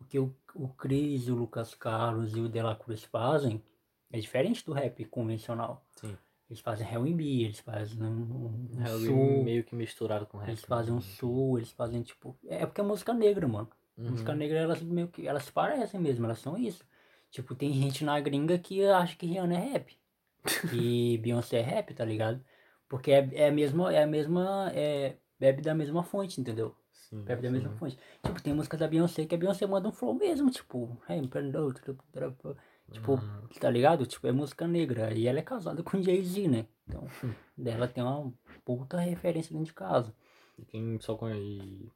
[0.00, 3.62] o que o, o Cris, o Lucas Carlos e o De La Cruz fazem
[4.10, 5.84] é diferente do rap convencional.
[5.96, 6.16] Sim.
[6.50, 10.50] Eles fazem R&B, eles fazem um, um É soul, meio que misturado com rap.
[10.50, 12.36] eles fazem um soul, eles fazem tipo...
[12.46, 13.70] É porque é música negra, mano.
[13.96, 14.10] Uhum.
[14.10, 15.26] Música negra, elas meio que...
[15.26, 16.84] Elas se parecem mesmo, elas são isso.
[17.30, 19.96] Tipo, tem gente na gringa que acha que Rihanna é rap.
[20.74, 22.44] E Beyoncé é rap, tá ligado?
[22.86, 23.94] Porque é, é a mesma...
[23.94, 24.70] É a mesma...
[24.74, 26.72] É, bebe da mesma fonte, entendeu?
[26.92, 27.54] Sim, Bebe da sim.
[27.54, 27.98] mesma fonte.
[28.24, 31.72] Tipo, tem música da Beyoncé que a Beyoncé manda um flow mesmo, tipo, hey, perdão,
[31.72, 33.48] tipo, Uhum.
[33.58, 34.06] tá ligado?
[34.06, 35.12] Tipo, é música negra.
[35.12, 36.66] E ela é casada com Jay-Z, né?
[36.86, 37.04] Então,
[37.58, 38.32] dela tem uma
[38.64, 40.14] puta referência dentro de casa.
[40.56, 41.90] E Quem só conhece.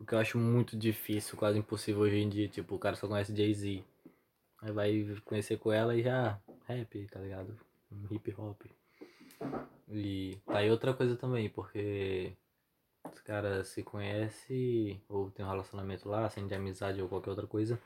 [0.00, 3.06] O que eu acho muito difícil, quase impossível hoje em dia, tipo, o cara só
[3.06, 3.84] conhece Jay-Z.
[4.60, 7.56] Aí vai conhecer com ela e já rap, tá ligado?
[8.10, 8.62] Hip hop.
[9.88, 12.32] E tá aí outra coisa também, porque
[13.12, 17.46] os caras se conhecem ou tem um relacionamento lá, sendo de amizade ou qualquer outra
[17.46, 17.78] coisa.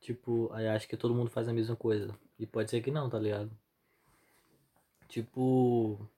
[0.00, 2.14] Tipo, aí acha que todo mundo faz a mesma coisa.
[2.38, 3.50] E pode ser que não, tá ligado?
[5.08, 6.08] Tipo.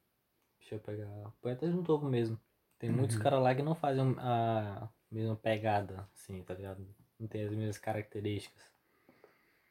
[0.59, 1.33] Deixa eu pegar.
[1.42, 2.38] Poetas no topo mesmo.
[2.79, 3.23] Tem muitos Uhum.
[3.23, 6.87] caras lá que não fazem a mesma pegada, assim, tá ligado?
[7.18, 8.62] Não tem as mesmas características.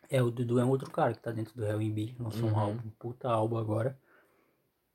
[0.10, 2.16] É, o Dudu é um outro cara que tá dentro do Hell B.
[2.20, 2.60] Lançou um Uhum.
[2.60, 3.98] álbum, um puta álbum agora.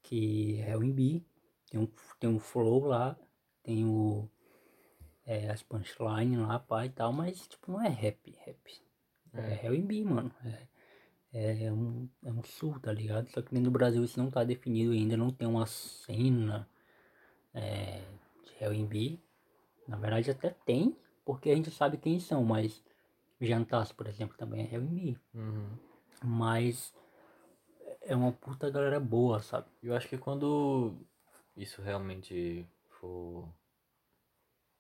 [0.03, 1.23] Que é Hell B.
[1.71, 1.89] Tem um,
[2.21, 3.17] tem um flow lá.
[3.69, 4.27] Tem o.
[5.27, 7.13] É, as punchlines lá, pá e tal.
[7.13, 8.83] Mas, tipo, não é rap, rap.
[9.35, 10.33] É Hell in B, mano.
[11.31, 13.29] É, é, um, é um sul, tá ligado?
[13.29, 15.19] Só que do Brasil isso não tá definido ainda.
[15.19, 16.67] Não tem uma cena
[17.53, 18.01] é,
[18.43, 19.19] de Hell in B.
[19.87, 22.83] Na verdade até tem, porque a gente sabe quem são, mas
[23.39, 25.17] Jantas, por exemplo, também é Hell in B.
[25.35, 25.77] Uhum.
[26.25, 26.95] Mas
[28.01, 29.67] é uma puta galera boa, sabe?
[29.83, 30.97] Eu acho que quando
[31.55, 32.67] isso realmente
[33.01, 33.49] for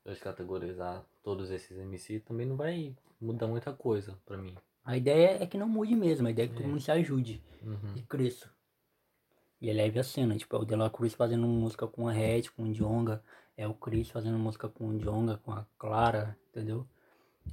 [0.05, 4.57] descategorizar todos esses MC, também não vai mudar muita coisa pra mim.
[4.85, 7.43] A ideia é que não mude mesmo, a ideia é que todo mundo se ajude
[7.63, 7.95] Uhum.
[7.97, 8.51] e cresça.
[9.61, 12.45] E eleve a cena, tipo, é o De La Cruz fazendo música com a Red,
[12.57, 13.23] com o Jonga,
[13.57, 16.87] é o Chris fazendo música com o Jonga, com a Clara, entendeu?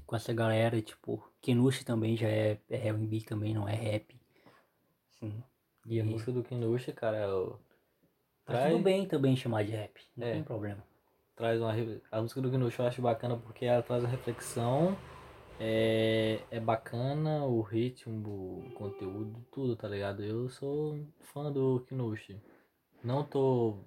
[0.05, 4.15] Com essa galera, tipo, Kenushi também já é, é R&B também, não é rap.
[5.19, 5.43] Sim.
[5.87, 7.57] E, a música do Kenushi, cara, é o...
[8.45, 10.33] Tá traz, tudo bem também chamar de rap, não É.
[10.33, 10.83] tem problema.
[11.35, 11.73] traz uma...
[12.11, 14.95] A música do Kenushi eu acho bacana porque ela traz uma reflexão,
[15.59, 20.23] é, é bacana o ritmo, o conteúdo, tudo, tá ligado?
[20.23, 22.39] Eu sou fã do Kenushi.
[23.03, 23.77] Não tô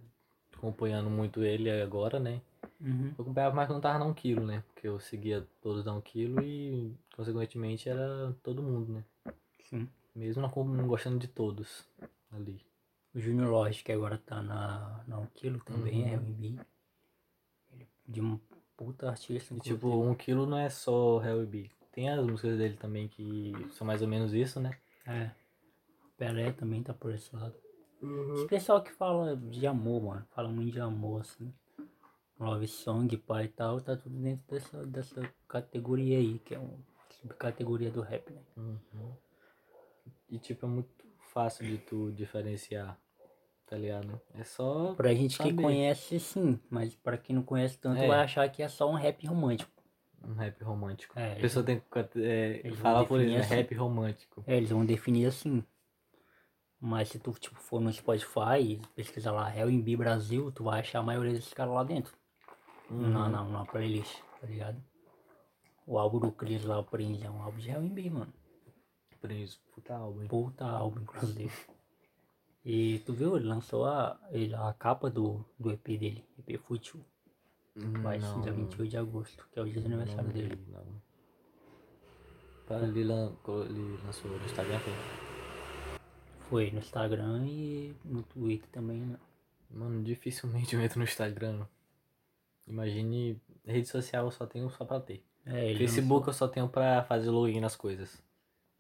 [0.57, 2.41] acompanhando muito ele agora, né?
[2.81, 3.15] Uhum.
[3.17, 4.63] Eu acompanhava mais quando tava na 1 quilo, né?
[4.75, 9.05] Porque eu seguia todos da 1 quilo e, consequentemente, era todo mundo, né?
[9.71, 9.89] Sim.
[10.15, 11.85] Mesmo não, não gostando de todos
[12.33, 12.61] ali.
[13.19, 16.09] O Junior Lodge, que agora tá na, na 1 Quilo também, Uhum.
[16.09, 16.61] é R&B.
[17.73, 18.39] Ele é de um
[18.77, 21.69] puta artista, E tipo, 1 quilo não é só Hell B.
[21.91, 24.79] Tem as músicas dele também que são mais ou menos isso, né?
[25.05, 25.33] É.
[26.17, 27.57] Pelé também tá por esse lado.
[28.35, 30.27] Esse pessoal que fala de amor, mano.
[30.31, 31.53] Fala muito de amor, assim.
[32.39, 36.79] Love song, pai e tal, tá tudo dentro dessa, dessa categoria aí, que é uma
[37.21, 38.41] subcategoria do rap, né?
[38.57, 39.13] Uhum.
[40.31, 40.89] E tipo, é muito
[41.33, 42.97] fácil de tu diferenciar,
[43.69, 44.21] tá ligado?
[44.35, 44.95] É só.
[44.95, 45.63] Pra gente que saber.
[45.63, 48.07] conhece, sim, mas pra quem não conhece tanto, É.
[48.07, 49.71] vai achar que é só um rap romântico.
[50.27, 51.19] Um rap romântico.
[51.19, 53.55] É, a pessoa tem que é, falar por isso, assim.
[53.55, 54.45] Rap romântico.
[54.47, 55.63] É, eles vão definir assim.
[56.81, 61.01] Mas se tu tipo, for no Spotify e pesquisar lá R&B Brasil, tu vai achar
[61.01, 62.17] a maioria desses caras lá dentro.
[62.91, 63.09] Uhum.
[63.09, 64.83] Na, na, na playlist, tá ligado?
[65.87, 68.33] O álbum do Chris lá, o Prince, é um álbum de R&B, mano.
[69.21, 70.29] Prince, puta álbum, hein?
[70.29, 71.53] Puta álbum, inclusive.
[72.71, 77.03] E tu viu, ele lançou a, ele, a capa do, do EP dele, EP Fútil.
[77.75, 80.59] Vai Não, dia 28 de agosto, que é o dia do não aniversário vi, dele.
[80.69, 82.79] Não.
[82.83, 83.33] Ele, lan-
[83.71, 84.93] ele lançou no Instagram, foi?
[86.51, 89.19] Foi no Instagram e no Twitter também, né?
[89.71, 91.67] Mano, dificilmente eu entro no Instagram.
[92.67, 95.25] Imagine, rede social eu só tenho só pra ter.
[95.47, 98.23] É, Facebook eu só tenho pra fazer login nas coisas.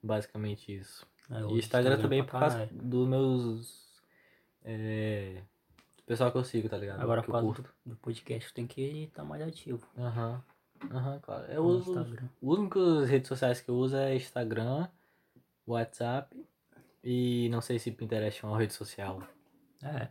[0.03, 1.07] Basicamente isso.
[1.30, 2.82] É, o E Instagram, também pra por causa caralho.
[2.82, 3.88] dos meus.
[4.64, 5.42] É.
[5.96, 7.00] do Pessoal que eu sigo, tá ligado?
[7.00, 10.42] Agora, que por causa do, do podcast, tem que estar mais ativo Aham.
[10.90, 11.44] Aham, claro.
[11.52, 11.90] Eu no uso.
[11.98, 12.28] Instagram.
[12.40, 14.88] Os únicos redes sociais que eu uso é Instagram,
[15.66, 16.34] WhatsApp
[17.02, 19.22] e não sei se Pinterest é uma rede social.
[19.82, 20.08] É,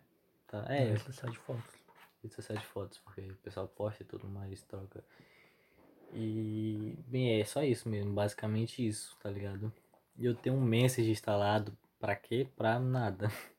[0.47, 0.65] Tá?
[0.69, 1.75] é, É, rede social de fotos.
[2.21, 5.03] rede social de fotos, porque o pessoal posta e tudo mais, troca.
[6.13, 9.71] E, bem, é só isso mesmo, basicamente isso, tá ligado?
[10.17, 12.47] E eu tenho um message instalado, pra quê?
[12.55, 13.29] Pra nada.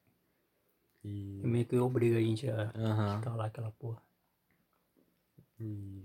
[1.05, 3.16] E, meio que obriga a gente a aham.
[3.16, 4.03] instalar aquela porra.
[5.61, 6.03] E,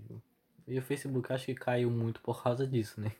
[0.68, 3.12] e o Facebook acho que caiu muito por causa disso, né?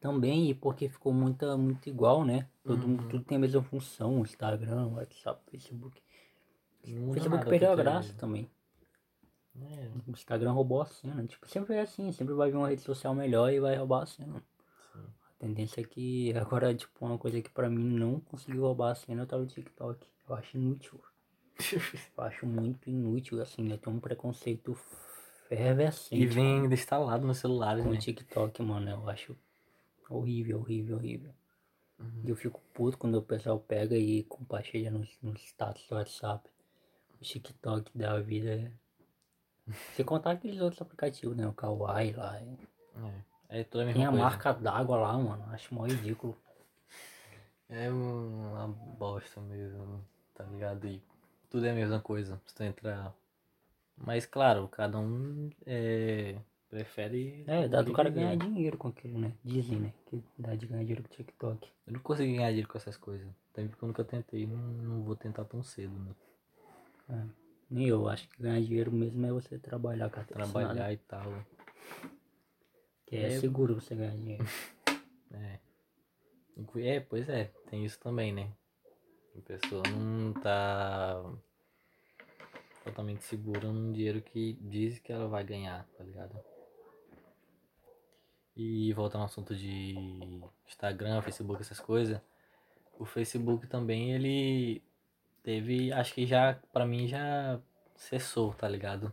[0.00, 2.48] Também, e porque ficou muita, muito igual, né?
[2.64, 2.96] Todo, Uhum.
[3.08, 6.02] Tudo tem a mesma função, Instagram, WhatsApp, Facebook.
[6.86, 8.50] Não O Facebook perdeu a graça também.
[9.60, 11.24] É, O Instagram roubou a cena.
[11.26, 14.06] Tipo, sempre é assim, sempre vai vir uma rede social melhor e vai roubar a
[14.06, 14.42] cena.
[15.38, 19.22] Tendência é que agora, tipo, uma coisa que pra mim não conseguiu roubar a cena
[19.22, 20.06] é o tal do TikTok.
[20.28, 21.00] Eu acho inútil.
[22.16, 24.76] Eu acho muito inútil, assim, eu tenho um preconceito
[25.48, 27.98] fervescente E vem ainda instalado nos celulares, com né?
[27.98, 28.90] TikTok, mano.
[28.90, 29.36] Eu acho
[30.08, 31.32] horrível, horrível, horrível.
[31.98, 32.22] Uhum.
[32.24, 36.48] E eu fico puto quando o pessoal pega e compartilha nos, nos status do WhatsApp.
[37.20, 38.72] O TikTok da vida.
[39.94, 41.46] Sem contar aqueles outros aplicativos, né?
[41.46, 42.38] O Kawaii lá.
[42.38, 42.56] É,
[43.48, 44.24] é toda a mesma Tem a coisa.
[44.24, 45.44] marca d'água lá, mano.
[45.50, 46.36] Acho mó ridículo.
[47.68, 50.04] É uma bosta mesmo,
[50.34, 50.86] tá ligado?
[50.86, 51.02] E
[51.50, 53.12] tudo é a mesma coisa, se tu entrar.
[53.96, 56.36] Mas claro, cada um é,
[56.68, 57.44] prefere.
[57.46, 59.32] É, dá do cara ganhar dinheiro com aquilo, né?
[59.44, 59.92] Dizem, né?
[60.06, 61.68] Que dá de ganhar dinheiro com o TikTok.
[61.86, 63.26] Eu não consegui ganhar dinheiro com essas coisas.
[63.52, 66.12] Também porque eu nunca tentei, não, não vou tentar tão cedo, né?
[67.08, 67.22] É.
[67.70, 70.26] Nem eu, acho que ganhar dinheiro mesmo é você trabalhar, cara.
[70.26, 71.32] Trabalhar e tal.
[73.06, 73.30] Que é É.
[73.40, 74.44] seguro você ganhar dinheiro.
[75.32, 75.58] É.
[76.76, 78.50] É, pois é, tem isso também, né?
[79.36, 81.22] A pessoa não tá
[82.84, 86.38] totalmente segura num dinheiro que diz que ela vai ganhar, tá ligado?
[88.56, 89.94] E voltando ao assunto de
[90.66, 92.18] Instagram, Facebook, essas coisas.
[92.98, 94.82] O Facebook também, ele
[95.42, 97.60] teve, acho que já, pra mim, já
[97.94, 99.12] cessou, tá ligado?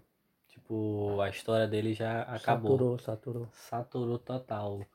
[0.63, 3.47] Tipo, a história dele já acabou Saturou, saturou.
[3.52, 4.86] saturou total.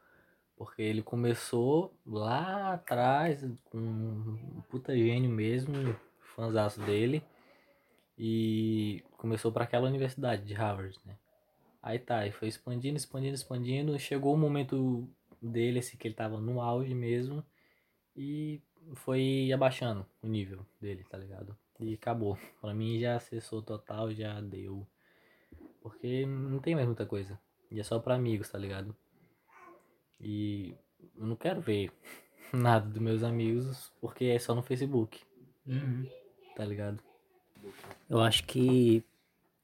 [0.56, 5.94] Porque ele começou lá atrás com um puta gênio mesmo,
[6.34, 7.22] fãzaço dele.
[8.18, 11.16] E começou para aquela universidade de Harvard, né?
[11.82, 13.98] Aí tá, e foi expandindo, expandindo, expandindo.
[13.98, 15.06] Chegou o momento
[15.40, 17.44] dele, assim, que ele tava no auge mesmo.
[18.16, 18.60] E
[18.94, 21.56] foi abaixando o nível dele, tá ligado?
[21.78, 22.38] E acabou.
[22.60, 24.84] Pra mim já acessou total, já deu.
[25.80, 27.38] Porque não tem mais muita coisa.
[27.70, 28.94] E é só pra amigos, tá ligado?
[30.20, 30.74] E
[31.16, 31.92] eu não quero ver
[32.52, 35.20] nada dos meus amigos porque é só no Facebook.
[35.66, 36.08] Uhum.
[36.56, 37.02] Tá ligado?
[38.08, 39.04] Eu acho que,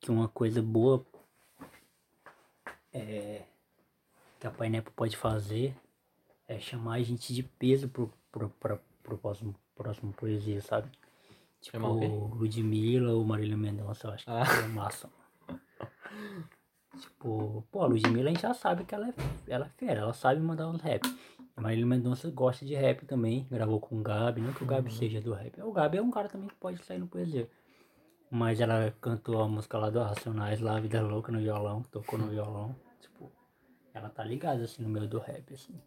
[0.00, 1.05] que uma coisa boa
[2.92, 3.42] é,
[4.38, 5.74] que a Painepo pode fazer
[6.46, 10.90] é chamar gente de peso pro, pro, pro, pro próximo, próximo poesia, sabe?
[11.61, 11.79] Tipo?
[12.35, 14.44] Ludmilla ou Marília Mendonça, eu acho que Ah.
[14.62, 15.11] é massa.
[16.98, 19.14] Tipo, pô, a Ludmilla a gente já sabe que ela é,
[19.48, 21.03] ela é fera, ela sabe mandar uns rap.
[21.57, 24.92] A Marília Mendonça gosta de rap também, gravou com o Gabi, não que o Gabi
[24.92, 25.61] seja do rap.
[25.62, 27.48] O Gabi é um cara também que pode sair no poesia.
[28.29, 32.27] Mas ela cantou a música lá do Racionais, lá, Vida Louca no violão, tocou no
[32.27, 32.74] violão.
[33.00, 33.31] Tipo,
[33.92, 35.81] ela tá ligada assim no meio do rap, assim.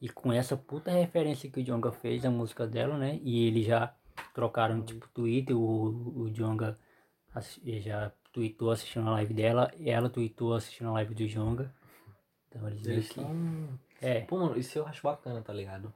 [0.00, 3.18] E com essa puta referência que o Jonga fez a música dela, né?
[3.24, 3.92] E eles já
[4.32, 6.32] trocaram tipo Twitter, o, o
[7.80, 11.74] já tweetou assistindo a live dela, ela tweetou assistindo a live do Jonga.
[12.48, 13.14] Então eles meio Eles que.
[13.14, 13.78] são.
[14.00, 15.92] É, Pô, mano, isso eu acho bacana, tá ligado?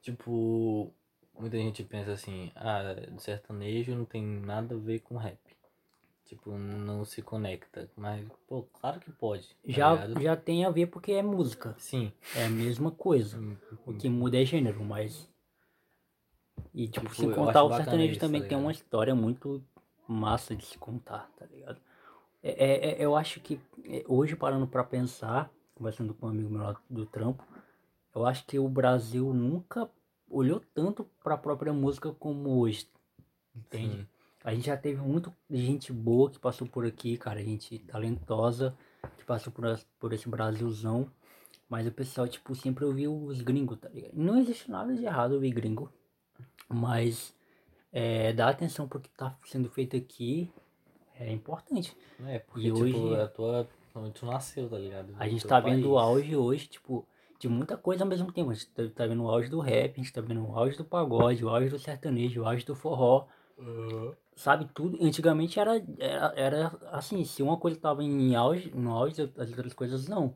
[0.00, 0.92] Tipo,
[1.38, 5.38] muita gente pensa assim, ah, sertanejo não tem nada a ver com rap.
[6.24, 7.90] Tipo, não se conecta.
[7.94, 9.48] Mas, pô, claro que pode.
[9.48, 10.22] tá já, ligado?
[10.22, 11.74] já tem a ver porque é música.
[11.78, 12.10] Sim.
[12.34, 13.38] É a mesma coisa.
[13.84, 15.30] O que muda é gênero, mas.
[16.72, 19.62] E tipo, Tipo, sem eu contar o sertanejo isso, também tá tem uma história muito
[20.12, 21.80] massa de se contar, tá ligado?
[22.42, 26.50] É, é- é- eu acho que é, hoje parando pra pensar, conversando com um amigo
[26.50, 27.44] meu lá do trampo,
[28.14, 29.88] eu acho que o Brasil nunca
[30.28, 32.88] olhou tanto pra própria música como hoje.
[33.54, 33.96] Entende?
[33.96, 34.06] Sim.
[34.44, 38.76] A gente já teve muito gente boa que passou por aqui, cara, gente talentosa,
[39.16, 39.64] que passou por,
[40.00, 41.08] por esse Brasilzão.
[41.68, 44.12] Mas o pessoal, tipo, sempre ouviu os gringos, tá ligado?
[44.14, 45.90] Não existe nada de errado ouvir gringo.
[46.68, 47.34] Mas
[47.92, 50.50] é, dar atenção pro que tá sendo feito aqui
[51.18, 51.96] é importante.
[52.26, 53.68] É, porque, E tipo, hoje- a tua.
[54.14, 55.14] Tu nasceu, tá ligado?
[55.18, 56.06] A Do gente tá vendo o país.
[56.08, 57.06] auge hoje, tipo,
[57.38, 58.50] de muita coisa ao mesmo tempo.
[58.50, 60.78] A gente tá, tá vendo o auge do rap, a gente tá vendo o auge
[60.78, 63.26] do pagode, o auge do sertanejo, o auge do forró.
[64.34, 64.98] Sabe, tudo.
[65.04, 69.74] Antigamente era, era, era assim, se uma coisa tava em auge, no auge, as outras
[69.74, 70.34] coisas não.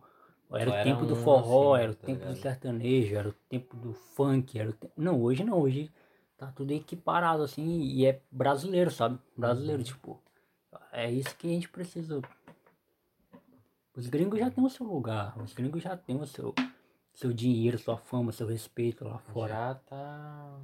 [0.52, 2.42] Era Só o era tempo do um, forró, assim, era o tá tempo do ligado?
[2.42, 4.88] sertanejo, era o tempo do funk, era o te...
[4.96, 5.90] Não, hoje não, hoje
[6.36, 9.18] tá tudo equiparado, assim, e é brasileiro, sabe?
[9.36, 9.84] Brasileiro, Uhum.
[9.84, 10.22] tipo.
[10.92, 12.20] É isso que a gente precisa.
[13.94, 16.54] Os gringos já têm o seu lugar, os gringos já têm o seu,
[17.14, 19.54] seu dinheiro, sua fama, seu respeito lá fora.
[19.54, 20.60] Já tá.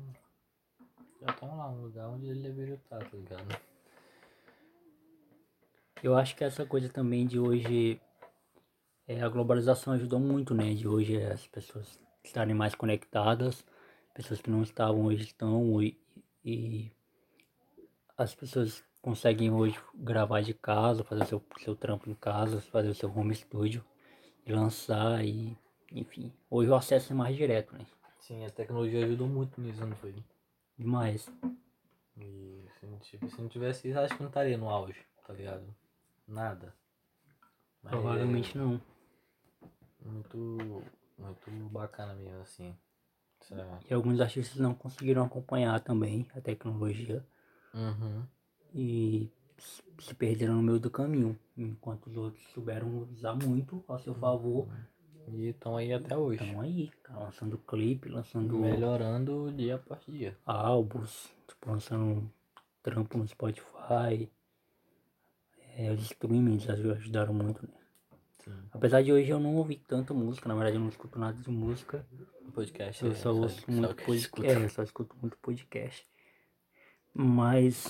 [1.21, 3.57] Já estão lá no lugar onde ele deveria estar, tá ligado?
[6.03, 8.01] Eu acho que essa coisa também de hoje,
[9.07, 10.75] é, a globalização ajudou muito, né?
[10.75, 13.65] De hoje as pessoas estarem mais conectadas,
[14.15, 15.99] pessoas que não estavam hoje estão, e,
[16.45, 16.93] e
[18.17, 22.95] as pessoas conseguem hoje gravar de casa, fazer seu, seu trampo em casa, fazer o
[22.95, 23.85] seu home studio,
[24.47, 25.57] e lançar e,
[25.91, 26.33] enfim.
[26.51, 27.87] Hoje o acesso é mais direto, né?
[28.19, 30.15] Sim, a tecnologia ajudou muito nisso, não foi?
[30.79, 31.29] Demais.
[32.17, 35.33] E se não, tivesse, se não tivesse isso, acho que não estaria no auge, tá
[35.33, 35.75] ligado?
[36.27, 36.75] Nada.
[37.83, 38.81] Mas Provavelmente não.
[40.05, 40.37] é Muito,
[41.19, 42.77] muito bacana mesmo, assim.
[43.43, 47.25] Essa- E alguns artistas não conseguiram acompanhar também a tecnologia.
[47.75, 48.23] Uhum.
[48.75, 49.31] e
[49.99, 54.67] se perderam no meio do caminho, enquanto os outros souberam usar muito ao seu favor.
[55.29, 56.43] E estão aí até hoje.
[56.45, 60.37] Estão aí, cara, lançando clipe, lançando Melhorando dia após dia.
[60.45, 62.31] álbuns, tipo, lançando
[62.83, 64.29] trampo no Spotify.
[65.77, 67.73] É, os streamings aju- ajudaram muito, né?
[68.45, 68.53] Sim.
[68.73, 71.51] Apesar de hoje eu não ouvir tanta música, na verdade eu não escuto nada de
[71.51, 72.05] música.
[72.53, 73.05] Podcast.
[73.05, 74.61] Eu é, só ouço só muito podcast.
[74.61, 76.07] É, eu só escuto muito podcast.
[77.15, 77.85] Mas.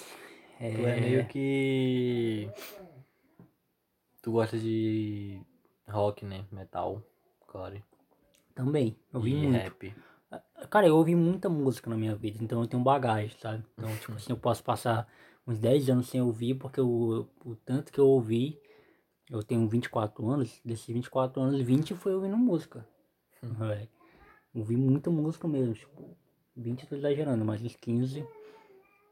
[0.59, 2.49] Tu é meio que.
[4.23, 5.41] Tu gosta de
[5.89, 6.45] rock, né?
[6.51, 7.03] Metal,
[7.41, 7.85] core.
[8.55, 9.53] Também, eu ouvi muito.
[9.53, 9.95] rap.
[10.71, 13.65] Cara, eu ouvi muita música na minha vida, então eu tenho bagagem, sabe?
[13.77, 15.07] Então, tipo assim, eu posso passar
[15.47, 18.59] uns 10 anos sem ouvir, porque o, o tanto que eu ouvi,
[19.29, 22.87] eu tenho 24 anos, desses 24 anos, 20 foi ouvindo música.
[23.43, 24.02] É.
[24.55, 26.17] Ouvi muita música mesmo, tipo,
[26.57, 28.27] 20 eu tô exagerando, mas uns 15.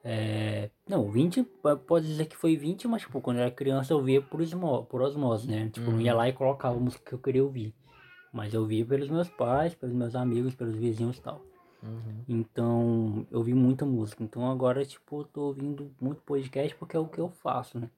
[0.03, 0.71] É...
[0.89, 3.99] Não, 20 p- pode dizer que foi 20, mas tipo, quando eu era criança eu
[3.99, 5.69] ouvia por, osmo, por osmose, né?
[5.71, 7.75] Tipo, eu ia lá e colocava a música que eu queria ouvir.
[8.33, 11.43] Mas eu ouvia pelos meus pais, pelos meus amigos, pelos vizinhos e tal.
[11.83, 12.25] Uhum.
[12.29, 14.23] Então, eu ouvi muita música.
[14.23, 17.91] Então agora, tipo, eu tô ouvindo muito podcast porque é o que eu faço, né?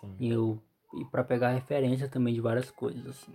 [0.00, 0.16] Sim.
[0.18, 0.58] E eu
[0.94, 3.32] e para pegar referência também de várias coisas assim.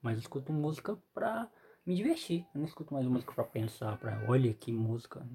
[0.00, 1.48] Mas eu escuto música pra
[1.86, 2.44] me divertir.
[2.54, 5.26] Eu não escuto mais música pra pensar, pra olha que música.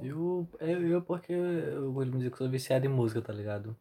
[0.00, 3.76] Eu, eu, eu porque eu de música, sou viciado em música, tá ligado?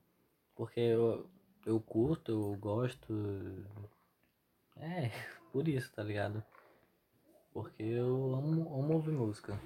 [0.56, 1.30] Porque eu,
[1.66, 3.14] eu curto, eu gosto.
[4.76, 5.12] É,
[5.52, 6.44] por isso, tá ligado?
[7.54, 9.60] Porque eu amo, amo ouvir música.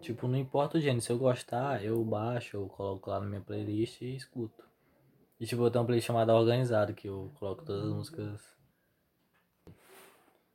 [0.00, 3.40] Tipo, não importa o gênero, se eu gostar, eu baixo, eu coloco lá na minha
[3.40, 4.64] playlist e escuto.
[5.38, 8.61] E tipo, eu tenho uma playlist chamada Organizado, que eu coloco todas as músicas.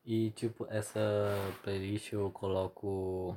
[0.08, 1.01] E tipo, essa
[1.64, 3.36] playlist eu coloco.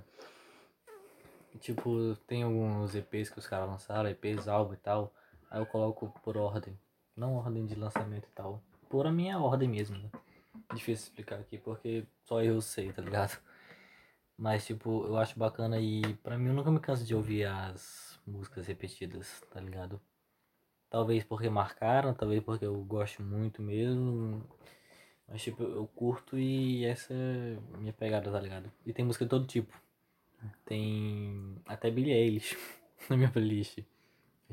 [1.59, 5.13] Tipo, tem alguns EPs que os caras lançaram, EPs, álbum e tal.
[5.51, 6.79] Aí eu coloco por ordem.
[7.17, 8.63] Não ordem de lançamento e tal.
[8.89, 10.11] Por a minha ordem mesmo, né?
[10.73, 13.37] Difícil explicar aqui porque só eu sei, tá ligado?
[14.39, 18.17] Mas tipo, eu acho bacana e pra mim eu nunca me canso de ouvir as
[18.25, 20.01] músicas repetidas, tá ligado?
[20.89, 24.45] Talvez porque marcaram, talvez porque eu gosto muito mesmo.
[25.31, 28.71] Mas tipo, eu curto e essa é minha pegada, tá ligado?
[28.85, 29.73] E tem música de todo tipo.
[30.65, 32.59] Tem até Billie Eilish
[33.09, 33.79] na minha playlist.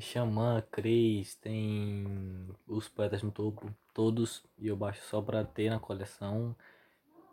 [0.00, 5.80] Xamã, Cris, tem os poetas no topo, todos, e eu baixo só pra ter na
[5.80, 6.54] coleção.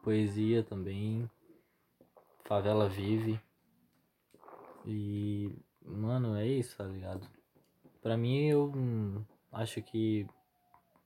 [0.01, 1.29] Poesia também.
[2.43, 3.39] Favela Vive.
[4.85, 5.51] E,
[5.83, 7.27] mano, é isso, tá ligado?
[8.01, 10.25] Pra mim, eu hum, acho que.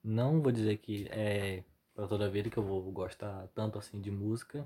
[0.02, 1.64] Não vou dizer que é
[2.00, 4.66] pra toda a vida que eu vou gostar tanto assim de música.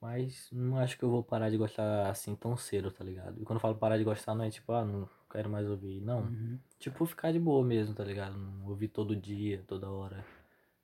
[0.00, 3.40] Mas não acho que eu vou parar de gostar assim tão cedo, tá ligado?
[3.40, 6.00] E quando eu falo parar de gostar, não é tipo, ah, não quero mais ouvir.
[6.00, 6.20] Não.
[6.22, 6.58] Uhum.
[6.78, 8.36] Tipo, ficar de boa mesmo, tá ligado?
[8.36, 10.24] Não ouvir todo dia, toda hora.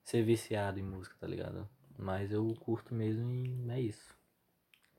[0.02, 1.68] Ser viciado em música, tá ligado?
[1.98, 4.14] Mas eu curto mesmo e é isso.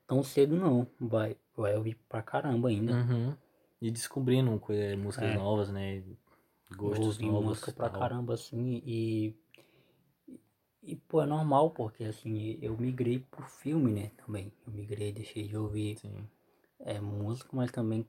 [0.06, 0.86] Tão cedo não.
[1.00, 2.92] Vai, vai ouvir pra caramba ainda.
[2.92, 3.34] Uhum.
[3.80, 5.36] E descobrindo coisa, músicas É.
[5.36, 5.98] novas, né?
[5.98, 7.44] Eu Gostos ouvi novos.
[7.46, 8.00] música pra tal.
[8.00, 9.34] caramba, assim, e.
[10.82, 14.52] E, pô, é normal, porque, assim, eu migrei pro filme, né, também.
[14.66, 16.28] Eu migrei, deixei de ouvir Sim.
[16.80, 18.06] é, música, mas também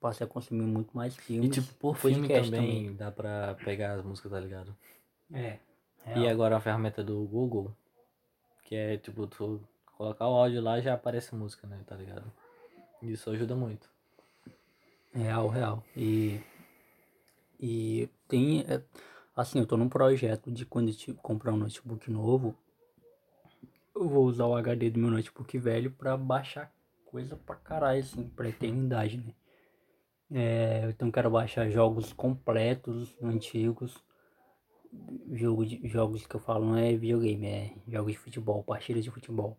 [0.00, 1.50] passei a consumir muito mais E filmes.
[1.54, 4.74] tipo, por filme podcast também, dá pra pegar as músicas, tá ligado?
[5.30, 5.58] É.
[6.16, 7.70] E agora a ferramenta do Google,
[8.64, 9.60] que é tipo, tu
[9.96, 11.84] colocar o áudio lá já aparece música, né?
[11.86, 12.32] Tá ligado?
[13.02, 13.90] Isso ajuda muito.
[15.12, 15.84] Real, real.
[15.94, 16.40] E.
[17.60, 18.60] E tem.
[18.62, 18.80] é,
[19.40, 22.54] assim, eu tô num projeto de quando eu comprar um notebook novo,
[23.94, 26.72] eu vou usar o HD do meu notebook velho pra baixar
[27.04, 29.34] coisa pra caralho, assim, pra eternidade, né?
[30.32, 34.02] É, então quero baixar jogos completos, antigos.
[35.32, 39.10] Jogo de, jogos que eu falo não é videogame, é jogos de futebol, partidas de
[39.10, 39.56] futebol.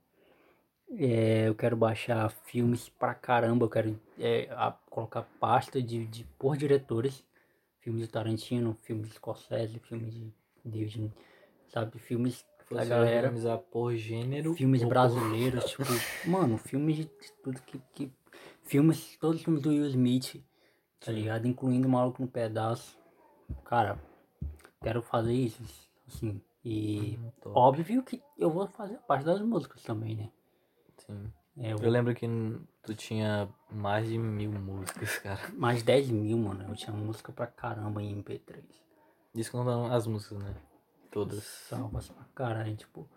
[0.98, 6.24] É, eu quero baixar filmes pra caramba, eu quero é, a- colocar pasta de, de
[6.38, 7.24] por diretores.
[7.82, 10.32] Filmes de Tarantino, filmes de Scorsese, filmes de
[10.64, 11.12] David,
[11.68, 11.98] sabe?
[12.00, 13.28] Filmes a Você galera.
[13.28, 14.54] organizar por gênero.
[14.54, 15.84] Filmes ou por- brasileiros, tipo,
[16.30, 17.06] mano, filmes de
[17.44, 18.12] tudo que, que.
[18.64, 20.42] Filmes, todos os filmes do Will Smith,
[21.00, 21.48] tá ligado?
[21.48, 22.98] Incluindo o Maluco no Pedaço.
[23.66, 24.00] Cara,
[24.82, 25.62] quero fazer isso,
[26.08, 26.42] assim.
[26.64, 30.32] E Hum, óbvio que eu vou fazer parte das músicas também, né?
[31.00, 31.34] Sim.
[31.58, 32.28] É, eu Eu lembro que
[32.84, 35.40] tu tinha mais de mil músicas, cara.
[35.58, 36.66] Mais 10 mil, mano.
[36.68, 38.64] Eu tinha música pra caramba em MP3.
[39.36, 40.56] Isso contando as músicas, né?
[41.12, 41.44] Todas.
[41.44, 42.76] Salvas pra caralho.
[42.76, 43.08] Tipo,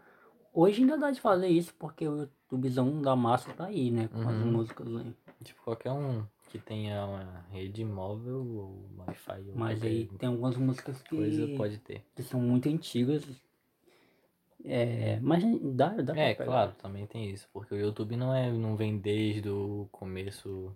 [0.52, 4.08] hoje ainda dá de fazer isso porque o YouTubezão da massa tá aí, né?
[4.08, 4.52] Com as Uhum.
[4.52, 5.14] músicas aí.
[5.42, 10.56] Tipo, qualquer um que tenha uma rede móvel ou Wi-Fi ou Mas aí tem algumas
[10.56, 12.04] músicas que, coisa pode ter.
[12.14, 13.24] que são muito antigas.
[14.64, 15.44] É, mas
[15.74, 19.48] dá, dá É, claro, também tem isso, porque o YouTube não é, não vem desde
[19.48, 20.72] o começo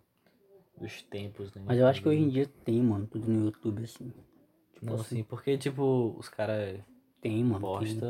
[0.79, 1.63] dos tempos, né?
[1.65, 4.13] Mas eu acho que hoje em dia tem, mano, tudo no YouTube, assim.
[4.75, 6.81] Tipo Não, assim, sim, porque tipo, os caras
[7.21, 7.61] tem, mano.
[7.61, 8.07] posta.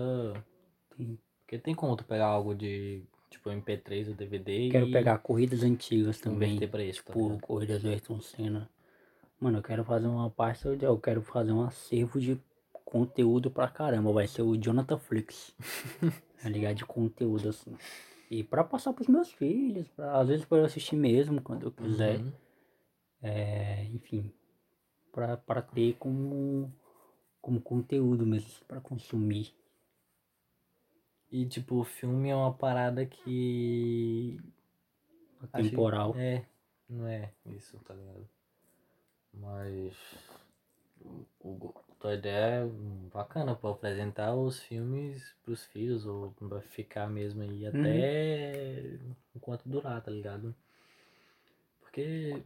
[0.97, 1.19] Tem.
[1.41, 5.63] Porque tem como tu pegar algo de tipo MP3 ou DVD Quero e pegar corridas
[5.63, 6.59] antigas também.
[6.69, 7.41] pra isso, tá Tipo, ligado?
[7.43, 8.69] corridas do Ayrton Senna.
[9.41, 12.39] Mano, eu quero fazer uma pasta, eu quero fazer um acervo de
[12.89, 14.13] conteúdo pra caramba.
[14.13, 15.55] Vai ser o Jonathan Flix.
[16.43, 16.77] tá ligado?
[16.77, 17.77] De conteúdo, assim.
[18.31, 21.73] E pra passar pros meus filhos, pra, às vezes pra eu assistir mesmo, quando eu
[21.73, 22.19] quiser.
[22.19, 22.33] Uhum.
[23.23, 24.33] É, enfim.
[25.13, 26.73] Pra, pra ter como,
[27.41, 29.55] como conteúdo mesmo, pra consumir.
[31.31, 34.41] E tipo, o filme é uma parada que.
[35.53, 36.15] Temporal.
[36.17, 36.45] É,
[36.89, 38.29] não é isso, tá ligado?
[39.33, 39.95] Mas.
[41.01, 42.67] O, o, tua ideia é
[43.13, 48.99] bacana pra apresentar os filmes pros filhos, ou pra ficar mesmo aí até
[49.35, 50.55] enquanto durar, tá ligado?
[51.81, 52.43] Porque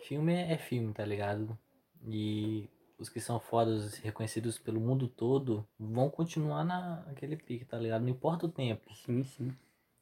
[0.00, 1.56] filme é filme, tá ligado?
[2.04, 2.68] E
[2.98, 8.02] os que são fodas, reconhecidos pelo mundo todo, vão continuar na, naquele pique, tá ligado?
[8.02, 8.92] Não importa o tempo.
[8.94, 9.56] Sim, sim.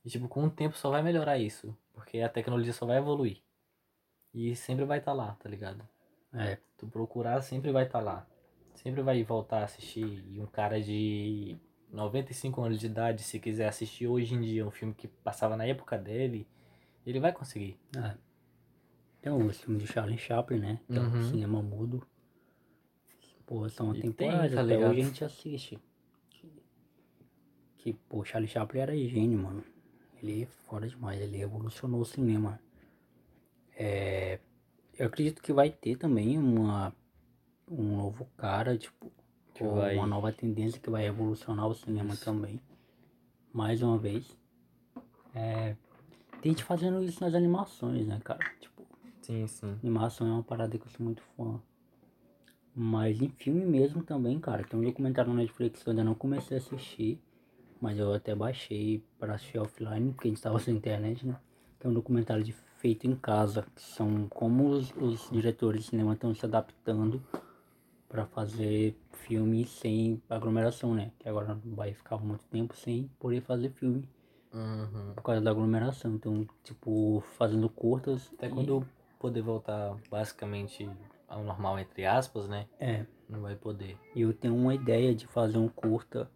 [0.04, 1.76] E, tipo, com o tempo só vai melhorar isso.
[1.92, 3.38] Porque a tecnologia só vai evoluir.
[4.32, 5.86] E sempre vai estar tá lá, tá ligado?
[6.32, 6.58] É.
[6.78, 8.26] Tu procurar sempre vai estar tá lá.
[8.82, 10.24] Sempre vai voltar a assistir.
[10.30, 11.56] E um cara de
[11.92, 15.66] 95 anos de idade, se quiser assistir hoje em dia um filme que passava na
[15.66, 16.46] época dele,
[17.04, 17.78] ele vai conseguir.
[17.96, 18.16] É.
[19.20, 20.80] Tem o filme de Charlie Chaplin, né?
[20.86, 21.18] Que é Uhum.
[21.18, 22.02] um cinema mudo.
[23.44, 25.78] Pô, são tem, temporadas, tá até hoje a gente assiste.
[26.30, 26.62] Que,
[27.76, 29.62] que, pô, Charlie Chaplin era gênio, mano.
[30.22, 32.58] Ele é fora demais, ele revolucionou o cinema.
[33.76, 34.38] É,
[34.98, 36.94] eu acredito que vai ter também uma,
[37.70, 39.10] um novo cara, tipo,
[39.54, 42.24] Que ou vai- uma nova tendência que vai revolucionar o cinema Isso.
[42.24, 42.60] também.
[43.52, 44.36] Mais uma vez.
[45.34, 45.76] É,
[46.42, 48.40] tem gente fazendo isso nas animações, né, cara?
[48.60, 48.82] Tipo,
[49.22, 49.76] Sim, sim.
[49.82, 51.60] Animação é uma parada que eu sou muito fã.
[52.74, 54.64] Mas em filme mesmo também, cara.
[54.64, 57.20] Tem um documentário no Netflix que eu ainda não comecei a assistir.
[57.80, 61.36] Mas eu até baixei pra assistir offline, porque a gente tava sem internet, né?
[61.78, 63.66] Que é um documentário de feito em casa.
[63.74, 67.22] Que são como os, os diretores de cinema estão se adaptando
[68.10, 71.12] pra fazer filme sem aglomeração, né?
[71.20, 74.06] Que agora vai ficar muito tempo sem poder fazer filme
[74.52, 75.12] Uhum.
[75.14, 76.14] por causa da aglomeração.
[76.16, 78.28] Então, tipo, fazendo curtas.
[78.34, 78.84] Até e- quando
[79.18, 80.90] poder voltar basicamente
[81.28, 82.66] ao normal, entre aspas, né?
[82.80, 83.06] É.
[83.28, 83.96] Não vai poder.
[84.14, 86.28] E eu tenho uma ideia de fazer um curta.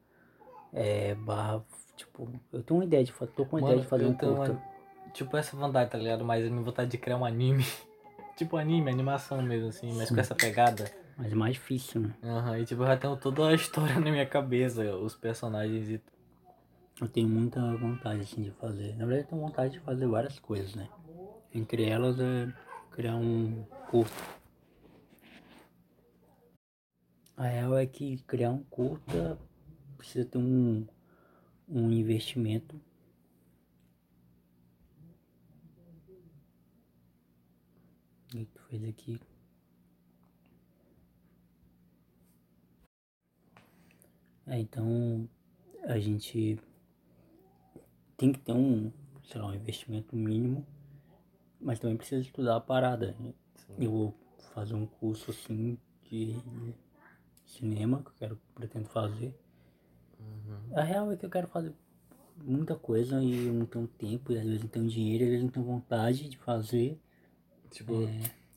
[0.73, 1.65] É, barra,
[1.97, 4.15] tipo, eu tenho uma ideia de fa- tô com uma Mano, ideia de fazer um
[4.15, 4.53] curta.
[4.53, 4.75] uma-
[5.13, 6.25] Tipo essa vontade, tá ligado?
[6.25, 7.65] Mas a minha vontade de criar um anime.
[8.37, 10.21] tipo anime, animação mesmo, assim, mas com Sim.
[10.21, 10.91] essa pegada.
[11.17, 12.15] Mas é mais difícil, né?
[12.23, 16.01] Aham, e tipo, eu já tenho toda a história na minha cabeça, os personagens e
[17.01, 18.97] Eu tenho muita vontade assim de fazer.
[18.97, 20.89] Na verdade eu tenho vontade de fazer várias coisas, né?
[21.53, 22.53] Entre elas é
[22.91, 24.15] criar um curta.
[27.37, 29.39] A real é que criar um curta
[29.97, 30.87] precisa ter um,
[31.69, 32.81] um investimento.
[38.35, 39.21] O que tu fez aqui?
[44.47, 45.29] É, então
[45.85, 46.59] a gente
[48.17, 48.93] tem que ter um,
[49.25, 50.67] sei lá, um investimento mínimo,
[51.61, 53.15] mas também precisa estudar a parada.
[53.19, 53.33] né?
[53.79, 54.15] Eu vou
[54.53, 56.37] fazer um curso assim de
[57.47, 59.35] cinema que eu quero, pretendo fazer.
[60.75, 61.73] A real é que eu quero fazer
[62.37, 65.45] muita coisa e eu não tenho tempo, e às vezes não tenho dinheiro, às vezes
[65.45, 66.99] não tenho vontade de fazer.
[67.71, 67.93] tipo,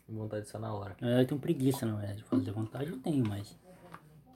[0.07, 0.95] vontade só na hora.
[0.99, 3.57] Verdade, eu tenho preguiça, na verdade, de fazer vontade eu tenho, mas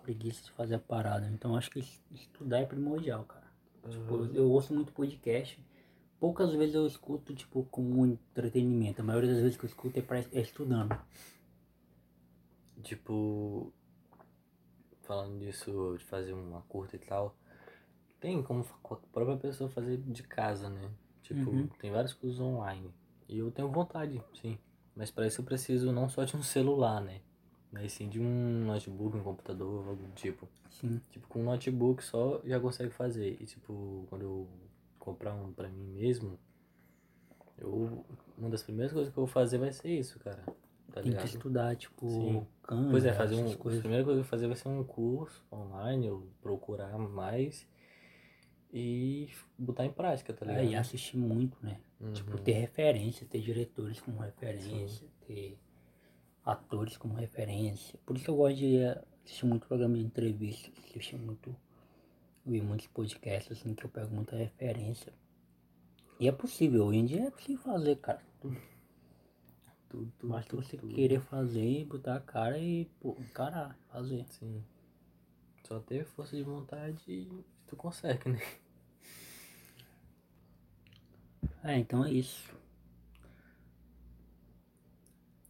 [0.01, 1.27] preguiça de fazer a parada.
[1.27, 3.49] Então acho que es- estudar é primordial, cara.
[3.89, 5.63] Tipo, eu- eu ouço muito podcast.
[6.19, 9.01] Poucas vezes eu escuto, tipo, como entretenimento.
[9.01, 10.95] A maioria das vezes que eu escuto é, pra, é estudando.
[12.83, 13.71] Tipo,
[15.01, 17.35] falando disso, de fazer uma curta e tal,
[18.19, 20.89] tem como a própria pessoa fazer de casa, né?
[21.21, 21.67] Tipo, Uhum.
[21.79, 22.93] tem vários cursos online.
[23.27, 24.57] E eu tenho vontade, sim.
[24.95, 27.21] Mas para isso eu preciso não só de um celular, né?
[27.71, 30.47] Mas sim de um notebook, um computador, algo do tipo.
[30.69, 30.99] Sim.
[31.09, 33.37] Tipo, com um notebook só já consegue fazer.
[33.39, 34.47] E tipo, quando eu
[34.99, 36.37] comprar um pra mim mesmo,
[37.57, 38.05] eu.
[38.37, 40.43] Uma das primeiras coisas que eu vou fazer vai ser isso, cara.
[40.91, 41.21] Tá Tem ligado?
[41.23, 42.47] que estudar, tipo, Sim.
[42.63, 43.39] câmera, Pois é, fazer um.
[43.45, 43.79] essas A coisas.
[43.79, 47.65] primeira coisa que eu vou fazer vai ser um curso online, ou procurar mais
[48.73, 50.63] e botar em prática, tá ligado?
[50.63, 51.79] É, e assistir muito, né?
[51.99, 52.11] Uhum.
[52.13, 55.57] Tipo, ter referência, ter diretores como referência, ter
[56.45, 57.99] atores como referência.
[58.05, 61.55] Por isso eu gosto de eh, assistir muito programa de entrevista, assistir muito,
[62.45, 65.13] ouvir muitos podcasts, assim, que eu pego muita referência.
[66.19, 68.21] E é possível, hoje em dia é possível fazer, cara.
[68.41, 68.57] Tudo.
[69.89, 70.93] Tudo, tudo, Basta você tudo.
[70.93, 74.25] querer fazer, botar a cara e, pô, encarar, fazer.
[74.29, 74.63] Sim.
[75.67, 78.39] Só ter força de vontade e tu consegue, né?
[81.63, 82.53] É, então é isso.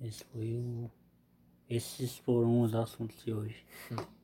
[0.02, 0.90] Esse foi o.
[1.70, 3.64] Esses foram os assuntos de hoje.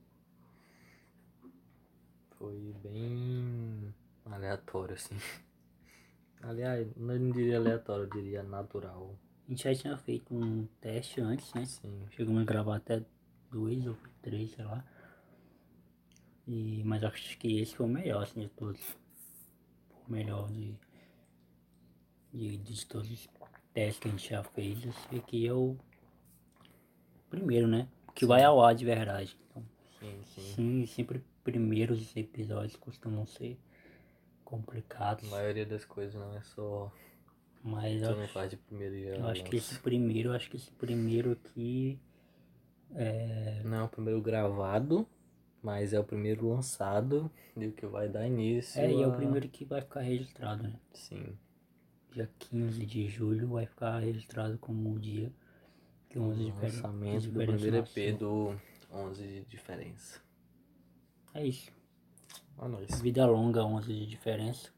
[2.38, 3.94] Foi bem
[4.26, 5.16] aleatório, assim.
[6.42, 9.18] Aliás, não diria aleatório, eu diria natural.
[9.48, 11.66] A gente já tinha feito um teste antes, né?
[11.66, 12.06] Sim.
[12.12, 13.04] Chegamos a gravar até
[13.50, 14.86] dois ou três, sei lá.
[16.46, 18.98] E, mas acho que esse foi o melhor, assim, de todos.
[20.08, 20.76] O melhor de,
[22.32, 23.28] de, de todos
[23.78, 24.78] os testes que a gente já fez.
[24.86, 25.76] Esse aqui é o
[27.30, 27.88] primeiro, né?
[28.16, 29.38] Que vai ao ar de verdade.
[29.50, 29.64] Então,
[30.00, 30.42] Sim, sim.
[30.56, 33.58] sim, sempre primeiros episódios costumam ser
[34.44, 35.28] complicados.
[35.32, 36.92] A maioria das coisas não é só.
[37.64, 40.34] Mas Tu eu não acho, faz de primeiro e já eu acho que esse primeiro,
[40.34, 42.00] acho que esse primeiro aqui
[42.96, 45.06] É, Não é o primeiro gravado,
[45.62, 48.80] mas é o primeiro lançado e o que vai dar início.
[48.80, 50.74] é, e é o a- primeiro que vai ficar registrado, né?
[50.94, 51.38] Sim.
[52.18, 55.32] Dia 15 de julho vai ficar registrado como o dia
[56.10, 58.60] que 11 de lançamento do primeiro EP do
[58.92, 60.20] 11 de diferença.
[61.36, 61.72] É isso.
[62.58, 63.00] A nós.
[63.02, 64.74] Vida longa, 11 de diferença.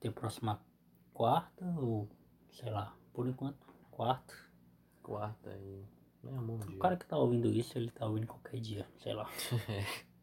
[0.00, 0.58] Tem próxima
[1.12, 2.08] quarta ou
[2.52, 4.34] sei lá, por enquanto, quarta.
[5.02, 5.84] Quarta e.
[6.24, 6.74] É bom dia.
[6.74, 9.28] O cara que tá ouvindo isso, ele tá ouvindo qualquer dia, sei lá.